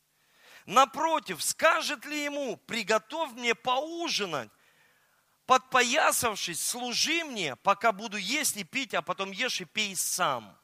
[0.68, 4.50] Напротив, скажет ли ему, приготовь мне поужинать,
[5.46, 10.58] подпоясавшись, служи мне, пока буду есть и пить, а потом ешь и пей сам.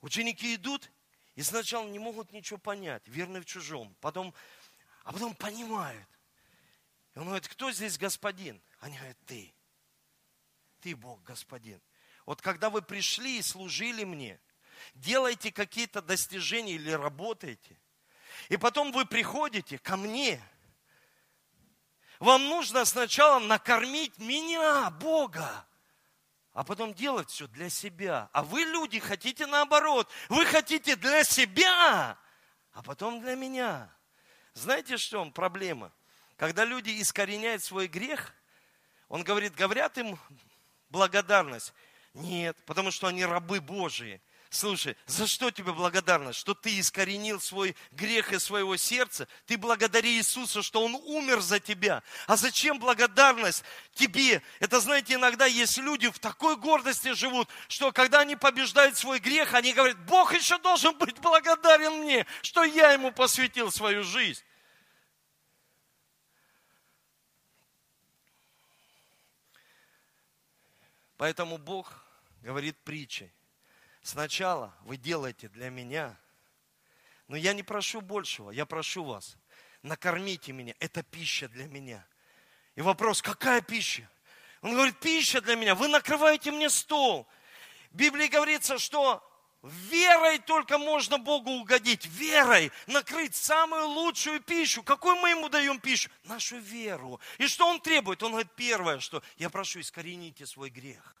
[0.00, 0.90] Ученики идут
[1.34, 4.34] и сначала не могут ничего понять, верны в чужом, потом,
[5.04, 6.08] а потом понимают.
[7.14, 8.60] И он говорит, кто здесь господин?
[8.78, 9.52] Они говорят, ты.
[10.80, 11.80] Ты Бог, господин.
[12.24, 14.40] Вот когда вы пришли и служили мне,
[14.94, 17.76] делаете какие-то достижения или работаете,
[18.48, 20.40] и потом вы приходите ко мне–
[22.20, 25.66] вам нужно сначала накормить меня, Бога,
[26.52, 28.28] а потом делать все для себя.
[28.32, 30.08] А вы, люди, хотите наоборот.
[30.28, 32.18] Вы хотите для себя,
[32.72, 33.90] а потом для меня.
[34.52, 35.92] Знаете, что проблема?
[36.36, 38.34] Когда люди искореняют свой грех,
[39.08, 40.18] он говорит, говорят им
[40.90, 41.72] благодарность.
[42.12, 44.20] Нет, потому что они рабы Божии.
[44.52, 46.40] Слушай, за что тебе благодарность?
[46.40, 49.28] Что ты искоренил свой грех из своего сердца?
[49.46, 52.02] Ты благодари Иисуса, что Он умер за тебя.
[52.26, 53.62] А зачем благодарность
[53.94, 54.42] тебе?
[54.58, 59.54] Это, знаете, иногда есть люди в такой гордости живут, что когда они побеждают свой грех,
[59.54, 64.42] они говорят, Бог еще должен быть благодарен мне, что я Ему посвятил свою жизнь.
[71.16, 72.02] Поэтому Бог
[72.42, 73.32] говорит притчей
[74.02, 76.16] Сначала вы делаете для меня,
[77.28, 79.36] но я не прошу большего, я прошу вас,
[79.82, 82.04] накормите меня, это пища для меня.
[82.76, 84.08] И вопрос, какая пища?
[84.62, 87.28] Он говорит, пища для меня, вы накрываете мне стол.
[87.90, 89.26] В Библии говорится, что
[89.62, 92.06] верой только можно Богу угодить.
[92.06, 94.82] Верой накрыть самую лучшую пищу.
[94.82, 96.10] Какую мы ему даем пищу?
[96.24, 97.20] Нашу веру.
[97.38, 98.22] И что он требует?
[98.22, 101.16] Он говорит, первое, что я прошу, искорените свой грех.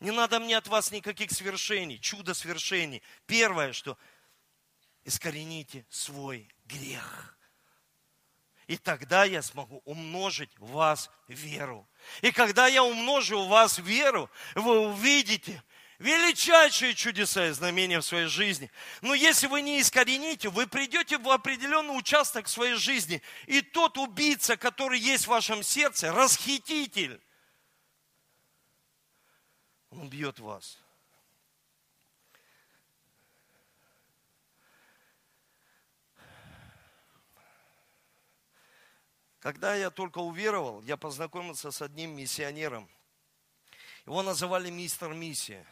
[0.00, 3.02] Не надо мне от вас никаких свершений, чудо свершений.
[3.26, 3.96] Первое, что
[5.04, 7.38] искорените свой грех.
[8.66, 11.88] И тогда я смогу умножить в вас веру.
[12.20, 15.62] И когда я умножу в вас веру, вы увидите
[15.98, 18.70] величайшие чудеса и знамения в своей жизни.
[19.00, 24.56] Но если вы не искорените, вы придете в определенный участок своей жизни, и тот убийца,
[24.56, 27.20] который есть в вашем сердце, расхититель,
[29.96, 30.78] он убьет вас.
[39.40, 42.88] Когда я только уверовал, я познакомился с одним миссионером.
[44.04, 45.64] Его называли мистер миссия.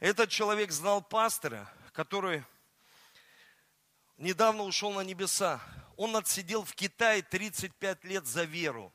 [0.00, 2.44] Этот человек знал пастора, который
[4.16, 5.60] недавно ушел на небеса.
[5.96, 8.92] Он отсидел в Китае 35 лет за веру.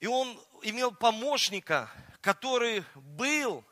[0.00, 1.90] И он имел помощника,
[2.26, 3.64] который был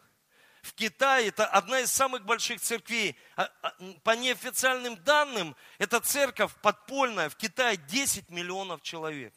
[0.62, 3.16] в Китае, это одна из самых больших церквей.
[3.34, 3.74] А, а,
[4.04, 9.34] по неофициальным данным, эта церковь подпольная в Китае 10 миллионов человек.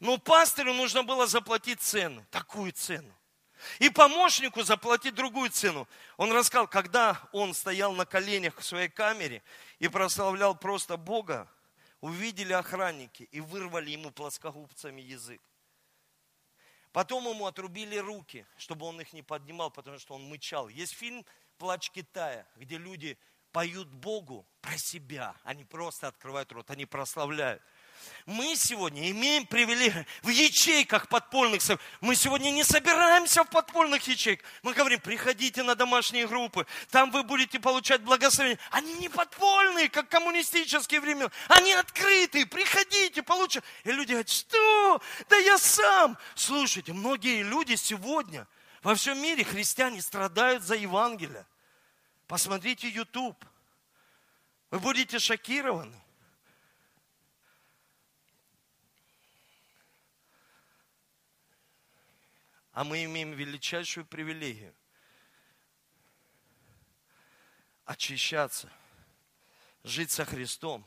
[0.00, 3.14] Но пастырю нужно было заплатить цену, такую цену.
[3.78, 5.86] И помощнику заплатить другую цену.
[6.16, 9.42] Он рассказал, когда он стоял на коленях в своей камере
[9.78, 11.46] и прославлял просто Бога,
[12.00, 15.42] увидели охранники и вырвали ему плоскогубцами язык.
[16.94, 20.68] Потом ему отрубили руки, чтобы он их не поднимал, потому что он мычал.
[20.68, 21.26] Есть фильм
[21.58, 23.18] «Плач Китая», где люди
[23.50, 25.34] поют Богу про себя.
[25.42, 27.60] Они просто открывают рот, они прославляют.
[28.26, 31.62] Мы сегодня имеем привилегию в ячейках подпольных.
[32.00, 34.48] Мы сегодня не собираемся в подпольных ячейках.
[34.62, 38.58] Мы говорим, приходите на домашние группы, там вы будете получать благословение.
[38.70, 41.30] Они не подпольные, как коммунистические времена.
[41.48, 43.64] Они открытые, приходите, получите.
[43.84, 45.02] И люди говорят, что?
[45.28, 46.16] Да я сам.
[46.34, 48.46] Слушайте, многие люди сегодня
[48.82, 51.46] во всем мире, христиане, страдают за Евангелие.
[52.26, 53.44] Посмотрите YouTube.
[54.70, 56.03] Вы будете шокированы.
[62.74, 64.74] А мы имеем величайшую привилегию
[67.84, 68.68] очищаться,
[69.84, 70.84] жить со Христом,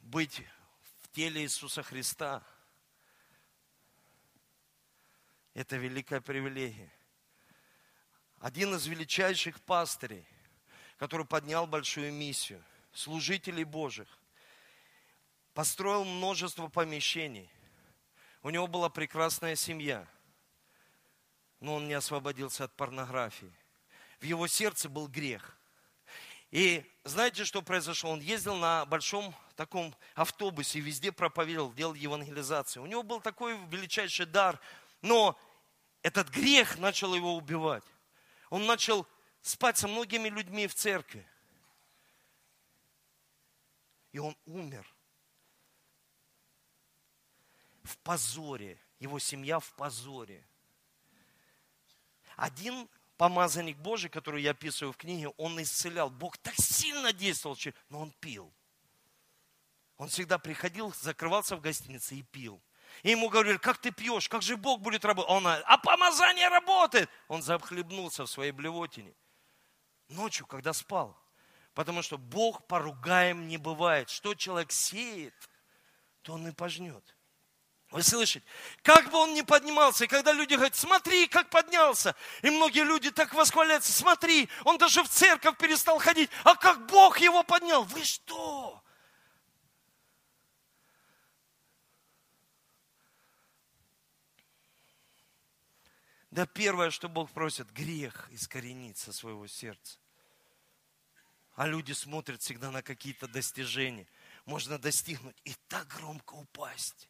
[0.00, 0.42] быть
[1.00, 2.42] в теле Иисуса Христа.
[5.54, 6.92] Это великая привилегия.
[8.38, 10.26] Один из величайших пастырей,
[10.98, 12.62] который поднял большую миссию,
[12.92, 14.08] служителей Божьих,
[15.54, 17.50] построил множество помещений–
[18.42, 20.06] у него была прекрасная семья,
[21.60, 23.52] но он не освободился от порнографии.
[24.20, 25.56] В его сердце был грех.
[26.50, 28.10] И знаете, что произошло?
[28.10, 32.82] Он ездил на большом таком автобусе, везде проповедовал, делал евангелизацию.
[32.82, 34.58] У него был такой величайший дар,
[35.02, 35.38] но
[36.02, 37.84] этот грех начал его убивать.
[38.48, 39.06] Он начал
[39.42, 41.26] спать со многими людьми в церкви.
[44.12, 44.86] И он умер
[47.82, 50.44] в позоре, его семья в позоре.
[52.36, 56.10] Один помазанник Божий, который я описываю в книге, он исцелял.
[56.10, 57.56] Бог так сильно действовал,
[57.88, 58.52] но он пил.
[59.96, 62.62] Он всегда приходил, закрывался в гостинице и пил.
[63.02, 65.30] И ему говорили, как ты пьешь, как же Бог будет работать?
[65.30, 67.10] Он, а помазание работает.
[67.28, 69.14] Он захлебнулся в своей блевотине.
[70.08, 71.16] Ночью, когда спал.
[71.74, 74.10] Потому что Бог поругаем не бывает.
[74.10, 75.34] Что человек сеет,
[76.22, 77.16] то он и пожнет.
[77.90, 78.44] Вы слышите?
[78.82, 83.10] Как бы он ни поднимался, и когда люди говорят, смотри, как поднялся, и многие люди
[83.10, 88.04] так восхваляются, смотри, он даже в церковь перестал ходить, а как Бог его поднял, вы
[88.04, 88.80] что?
[96.30, 99.98] Да первое, что Бог просит, грех искоренить со своего сердца.
[101.56, 104.06] А люди смотрят всегда на какие-то достижения.
[104.44, 107.09] Можно достигнуть и так громко упасть.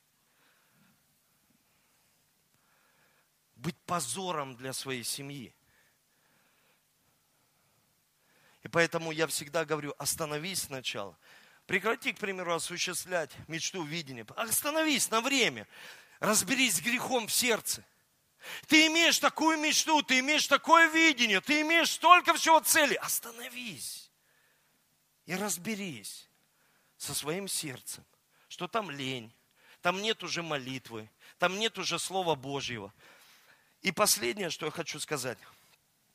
[3.61, 5.55] Быть позором для своей семьи.
[8.63, 11.17] И поэтому я всегда говорю, остановись сначала.
[11.67, 14.27] Прекрати, к примеру, осуществлять мечту видения.
[14.37, 15.67] Остановись на время.
[16.19, 17.85] Разберись с грехом в сердце.
[18.67, 22.97] Ты имеешь такую мечту, ты имеешь такое видение, ты имеешь столько всего целей.
[22.97, 24.11] Остановись.
[25.27, 26.29] и разберись
[26.97, 28.05] со своим сердцем,
[28.49, 29.33] что там лень,
[29.81, 31.09] там нет уже молитвы,
[31.39, 32.93] там нет уже Слова Божьего.
[33.83, 35.39] И последнее, что я хочу сказать.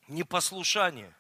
[0.08, 1.14] Непослушание.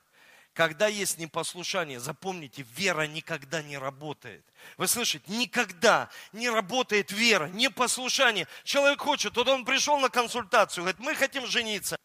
[0.54, 4.46] Когда есть непослушание, запомните, вера никогда не работает.
[4.78, 8.48] Вы слышите, никогда не работает вера, непослушание.
[8.64, 11.98] Человек хочет, вот он пришел на консультацию, говорит, мы хотим жениться.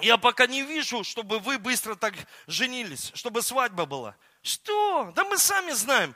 [0.00, 2.14] Я пока не вижу, чтобы вы быстро так
[2.46, 4.14] женились, чтобы свадьба была.
[4.40, 5.10] Что?
[5.16, 6.14] Да мы сами знаем.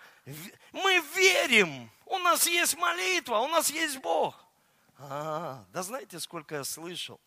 [0.70, 1.90] Мы верим.
[2.06, 4.44] У нас есть молитва, у нас есть Бог.
[4.98, 7.18] А, да знаете, сколько я слышал?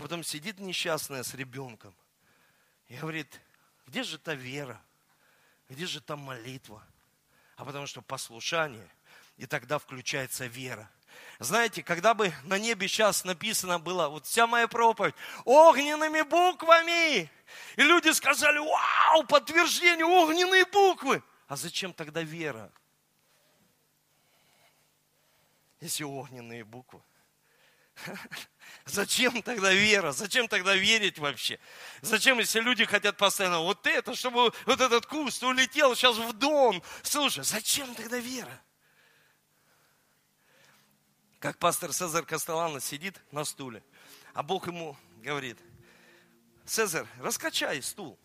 [0.00, 1.94] А потом сидит несчастная с ребенком
[2.88, 3.38] и говорит,
[3.86, 4.80] где же та вера?
[5.68, 6.82] Где же та молитва?
[7.56, 8.88] А потому что послушание,
[9.36, 10.90] и тогда включается вера.
[11.38, 17.30] Знаете, когда бы на небе сейчас написано было, вот вся моя проповедь, огненными буквами,
[17.76, 21.22] и люди сказали, вау, подтверждение, огненные буквы.
[21.46, 22.72] А зачем тогда вера?
[25.78, 27.02] Если огненные буквы.
[28.86, 30.12] Зачем тогда вера?
[30.12, 31.58] Зачем тогда верить вообще?
[32.00, 36.82] Зачем, если люди хотят постоянно вот это, чтобы вот этот куст улетел сейчас в дом?
[37.02, 38.62] Слушай, зачем тогда вера?
[41.38, 43.82] Как пастор Цезарь Кастеллано сидит на стуле,
[44.34, 45.58] а Бог ему говорит,
[46.66, 48.18] Цезарь, раскачай стул.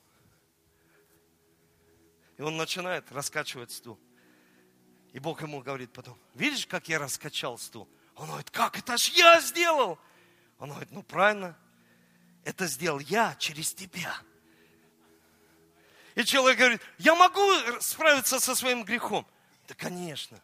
[2.37, 3.99] И он начинает раскачивать стул.
[5.13, 7.87] И Бог ему говорит потом, видишь, как я раскачал стул?
[8.15, 9.99] Он говорит, как это ж я сделал?
[10.57, 11.57] Он говорит, ну правильно,
[12.43, 14.15] это сделал я через тебя.
[16.15, 17.41] И человек говорит, я могу
[17.81, 19.27] справиться со своим грехом?
[19.67, 20.41] Да, конечно.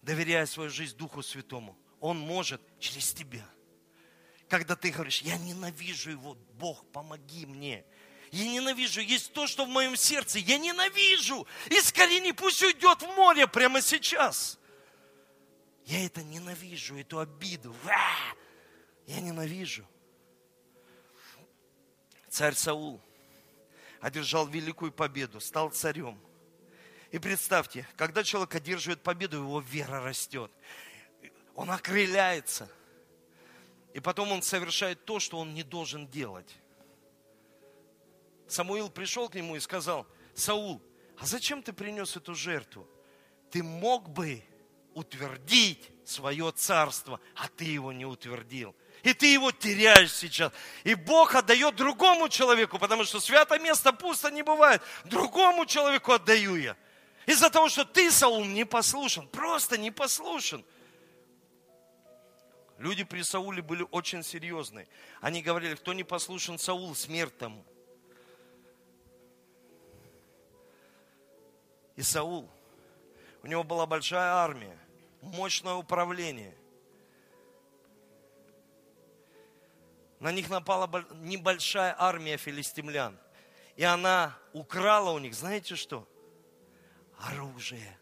[0.00, 1.76] Доверяя свою жизнь Духу Святому.
[2.00, 3.46] Он может через тебя.
[4.48, 7.84] Когда ты говоришь, я ненавижу его, Бог, помоги мне.
[8.30, 11.46] Я ненавижу, есть то, что в моем сердце, я ненавижу.
[11.68, 14.57] Искорени, пусть уйдет в море прямо сейчас.
[15.88, 17.74] Я это ненавижу, эту обиду.
[19.06, 19.86] Я ненавижу.
[22.28, 23.00] Царь Саул
[23.98, 26.20] одержал великую победу, стал царем.
[27.10, 30.52] И представьте, когда человек одерживает победу, его вера растет.
[31.54, 32.68] Он окрыляется.
[33.94, 36.54] И потом он совершает то, что он не должен делать.
[38.46, 40.82] Самуил пришел к нему и сказал, Саул,
[41.16, 42.86] а зачем ты принес эту жертву?
[43.50, 44.44] Ты мог бы
[44.98, 48.74] утвердить свое царство, а ты его не утвердил.
[49.04, 50.52] И ты его теряешь сейчас.
[50.82, 54.82] И Бог отдает другому человеку, потому что святое место пусто не бывает.
[55.04, 56.76] Другому человеку отдаю я.
[57.26, 59.28] Из-за того, что ты, Саул, не послушан.
[59.28, 60.64] Просто не послушан.
[62.78, 64.88] Люди при Сауле были очень серьезные.
[65.20, 67.64] Они говорили, кто не послушен Саул, смерть тому.
[71.94, 72.50] И Саул,
[73.42, 74.78] у него была большая армия
[75.28, 76.54] мощное управление.
[80.20, 83.18] На них напала небольшая армия филистимлян.
[83.76, 86.08] И она украла у них, знаете что?
[87.18, 87.96] Оружие.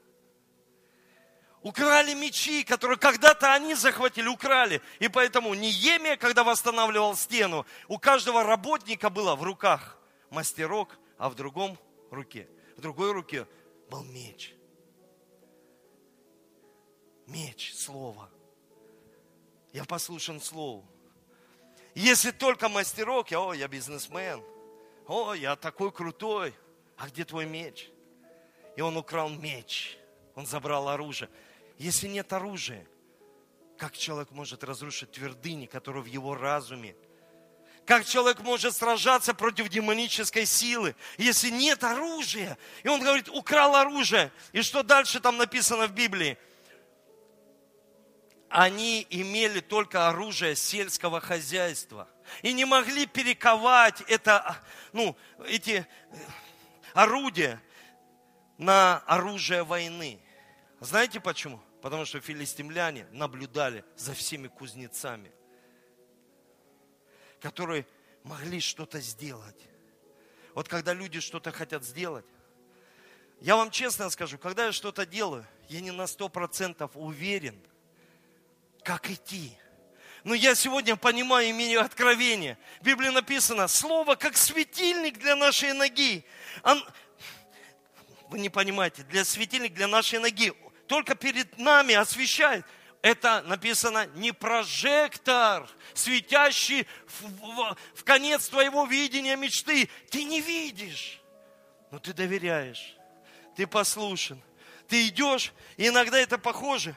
[1.61, 4.81] Украли мечи, которые когда-то они захватили, украли.
[5.01, 9.99] И поэтому Неемия, когда восстанавливал стену, у каждого работника было в руках
[10.31, 11.79] мастерок, а в другом
[12.11, 13.47] руке, в другой руке
[13.91, 14.56] был меч
[17.27, 18.31] меч, слово.
[19.73, 20.85] Я послушен слову.
[21.95, 24.43] Если только мастерок, я, о, я бизнесмен.
[25.07, 26.55] О, я такой крутой.
[26.97, 27.91] А где твой меч?
[28.77, 29.99] И он украл меч.
[30.35, 31.31] Он забрал оружие.
[31.79, 32.87] Если нет оружия,
[33.79, 36.97] как человек может разрушить твердыни, которые в его разуме?
[37.85, 42.59] Как человек может сражаться против демонической силы, если нет оружия?
[42.83, 44.33] И он говорит, украл оружие.
[44.53, 46.37] И что дальше там написано в Библии?
[48.49, 52.09] Они имели только оружие сельского хозяйства
[52.43, 54.59] и не могли перековать это,
[54.93, 55.17] ну,
[55.47, 56.17] эти э,
[56.95, 57.61] орудия
[58.59, 60.21] на оружие войны.
[60.81, 61.61] Знаете почему?
[61.83, 65.31] Потому что филистимляне наблюдали за всеми кузнецами,
[67.41, 67.87] которые
[68.23, 69.69] могли что-то сделать.
[70.55, 72.25] Вот когда люди что-то хотят сделать,
[73.41, 77.61] я вам честно скажу, когда я что-то делаю, я не на сто процентов уверен–
[78.87, 79.53] как идти.
[80.23, 82.57] Но я сегодня понимаю, имею откровение.
[82.81, 86.25] В Библии написано, слово как светильник для нашей ноги.
[86.63, 86.83] Он...
[88.29, 90.53] Вы не понимаете, для светильник для нашей ноги.
[90.87, 92.65] Только перед нами освещает.
[93.03, 99.89] Это написано не прожектор, светящий в, в, в конец твоего видения мечты.
[100.11, 101.21] Ты не видишь.
[101.91, 102.97] но ты доверяешь,
[103.57, 104.41] ты послушен,
[104.89, 106.97] ты идешь, и иногда это похоже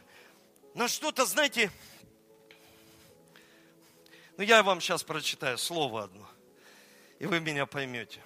[0.73, 1.71] на что-то, знаете,
[4.37, 6.29] ну я вам сейчас прочитаю слово одно,
[7.19, 8.21] и вы меня поймете.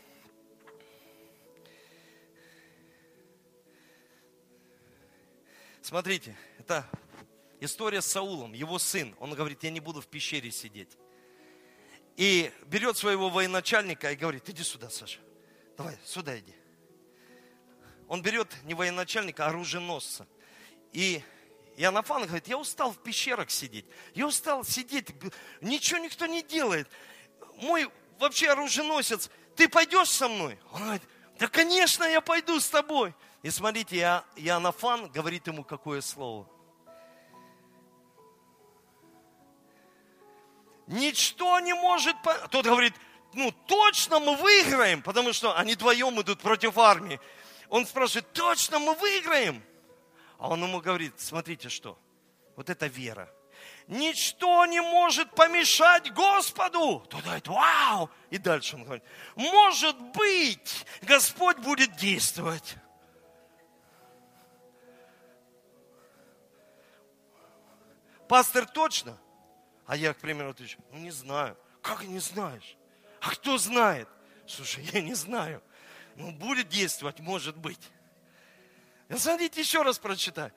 [5.82, 6.90] Смотрите, это
[7.60, 9.14] история с Саулом, его сын.
[9.20, 10.98] Он говорит, я не буду в пещере сидеть.
[12.16, 15.20] И берет своего военачальника и говорит, иди сюда, Саша.
[15.76, 16.54] Давай, сюда иди.
[18.08, 20.28] Он берет не военачальника, а оруженосца.
[20.92, 21.22] И
[21.76, 23.86] Иоаннафан говорит, я устал в пещерах сидеть.
[24.14, 25.10] Я устал сидеть,
[25.62, 26.88] ничего никто не делает.
[27.58, 30.60] Мой вообще оруженосец, ты пойдешь со мной?
[30.72, 31.04] Он говорит,
[31.40, 33.16] да, конечно, я пойду с тобой.
[33.42, 33.98] И смотрите,
[34.36, 36.48] Иоаннафан говорит ему какое слово.
[40.88, 42.16] Ничто не может...
[42.52, 42.94] Тот говорит,
[43.34, 47.20] ну точно мы выиграем, потому что они вдвоем идут против армии.
[47.70, 49.64] Он спрашивает, точно мы выиграем?
[50.44, 51.98] А он ему говорит, смотрите что,
[52.58, 53.34] вот это вера.
[53.88, 57.00] Ничто не может помешать Господу.
[57.10, 58.10] Тот говорит, вау!
[58.30, 59.06] И дальше он говорит,
[59.38, 62.76] может быть, Господь будет действовать.
[68.28, 69.18] Пастор точно?
[69.86, 71.58] А я, к примеру, отвечу, ну не знаю.
[71.82, 72.76] Как не знаешь?
[73.22, 74.10] А кто знает?
[74.46, 75.64] Слушай, я не знаю.
[76.18, 77.90] Ну, будет действовать, может быть.
[79.18, 80.52] Смотрите, еще раз прочитаю.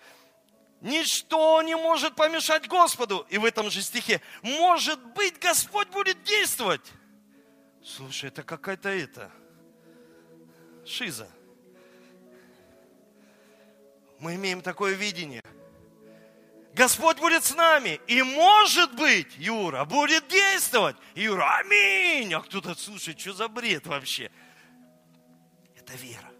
[0.80, 3.26] Ничто не может помешать Господу.
[3.30, 6.92] И в этом же стихе, может быть, Господь будет действовать.
[7.84, 9.30] Слушай, это какая-то это,
[10.84, 11.28] шиза.
[14.18, 15.42] Мы имеем такое видение–
[16.76, 18.00] Господь будет с нами.
[18.06, 20.96] И может быть, Юра, будет действовать.
[21.14, 22.34] Юра, аминь.
[22.34, 24.30] А кто-то, слушай, что за бред вообще?
[25.74, 26.30] Это вера.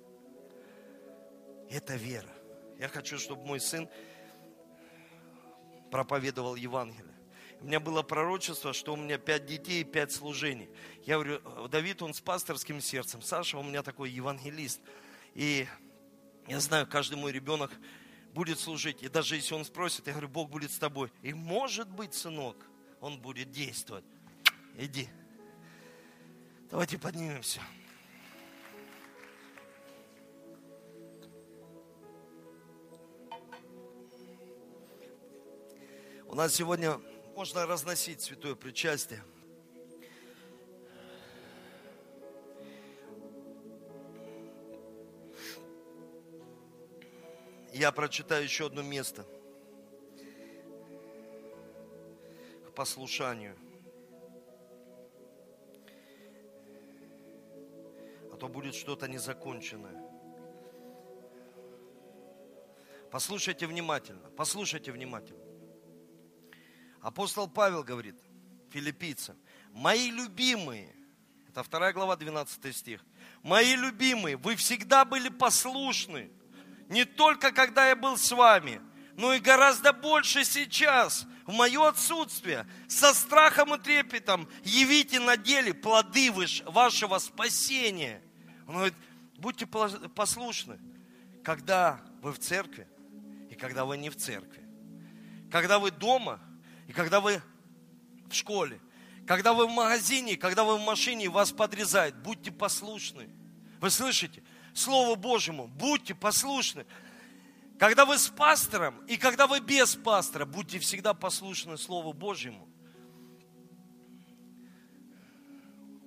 [1.71, 2.31] Это вера.
[2.79, 3.89] Я хочу, чтобы мой сын
[5.91, 7.15] проповедовал Евангелие.
[7.61, 10.69] У меня было пророчество, что у меня пять детей и пять служений.
[11.05, 13.23] Я говорю, Давид, он с пасторским сердцем.
[13.23, 14.81] Саша у меня такой евангелист.
[15.35, 15.67] И
[16.47, 17.73] я знаю, каждый мой ребенок
[18.35, 19.03] будет служить.
[19.03, 21.11] И даже если он спросит, я говорю, Бог будет с тобой.
[21.23, 22.57] И может быть, сынок,
[23.01, 24.05] он будет действовать.
[24.77, 25.09] Иди.
[26.71, 27.61] Давайте поднимемся.
[36.37, 37.01] Нас сегодня
[37.35, 39.25] можно разносить святое причастие.
[47.73, 49.25] Я прочитаю еще одно место.
[52.67, 53.57] К послушанию.
[58.31, 60.07] А то будет что-то незаконченное.
[63.11, 65.46] Послушайте внимательно, послушайте внимательно.
[67.07, 68.17] Апостол Павел говорит
[68.71, 69.37] филиппийцам,
[69.71, 70.93] мои любимые,
[71.49, 73.05] это вторая глава, 12 стих,
[73.45, 76.33] мои любимые, вы всегда были послушны,
[76.89, 78.81] не только когда я был с вами,
[79.17, 85.75] но и гораздо больше сейчас, в мое отсутствие, со страхом и трепетом явите на деле
[85.75, 86.33] плоды
[86.65, 88.21] вашего спасения.
[88.67, 88.95] Он говорит,
[89.39, 90.81] будьте послушны,
[91.45, 92.89] когда вы в церкви
[93.49, 94.65] и когда вы не в церкви.
[95.53, 96.41] Когда вы дома
[96.87, 97.43] и когда вы
[98.29, 98.81] в школе.
[99.27, 102.15] Когда вы в магазине, когда вы в машине, вас подрезают.
[102.17, 103.29] Будьте послушны.
[103.81, 104.43] Вы слышите?
[104.73, 105.67] Слову Божьему.
[105.67, 106.87] Будьте послушны.
[107.79, 112.69] Когда вы с пастором и когда вы без пастора, будьте всегда послушны Слову Божьему.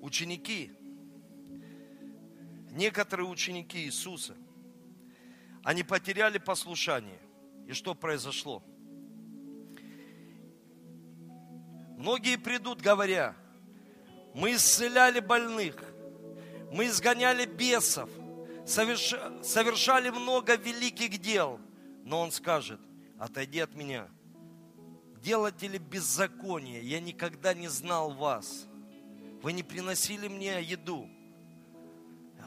[0.01, 0.71] Ученики,
[2.71, 4.36] некоторые ученики Иисуса,
[5.63, 7.19] они потеряли послушание.
[7.67, 8.63] И что произошло?
[12.00, 13.36] Многие придут, говоря,
[14.34, 15.76] мы исцеляли больных,
[16.72, 18.10] мы изгоняли бесов,
[18.66, 21.60] совершали много великих дел.
[22.06, 22.80] Но он скажет,
[23.20, 24.08] отойди от меня.
[25.22, 28.66] Делатели беззакония, я никогда не знал вас.
[29.41, 31.10] Вы не приносили мне еду.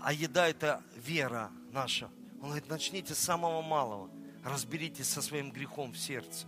[0.02, 2.10] А еда это вера наша.
[2.40, 4.08] Он говорит, начните с самого малого.
[4.42, 6.46] Разберитесь со своим грехом в сердце.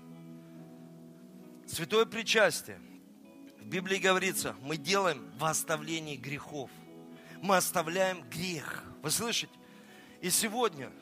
[1.66, 2.80] Святое причастие.
[3.64, 6.70] В Библии говорится, мы делаем во оставлении грехов.
[7.40, 8.84] Мы оставляем грех.
[9.02, 9.52] Вы слышите?
[10.20, 10.92] И сегодня,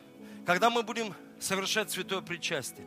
[0.46, 2.86] когда мы будем совершать святое причастие,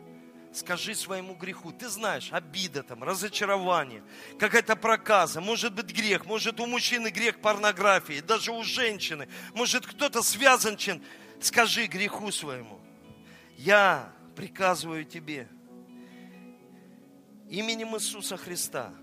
[0.56, 1.70] Скажи своему греху.
[1.70, 4.02] Ты знаешь, обида там, разочарование,
[4.38, 10.22] какая-то проказа, может быть грех, может у мужчины грех порнографии, даже у женщины, может кто-то
[10.22, 11.02] связан чем.
[11.42, 12.80] Скажи греху своему.
[13.58, 15.46] Я приказываю тебе
[17.50, 18.94] именем Иисуса Христа,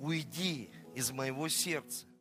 [0.00, 2.06] уйди из моего сердца.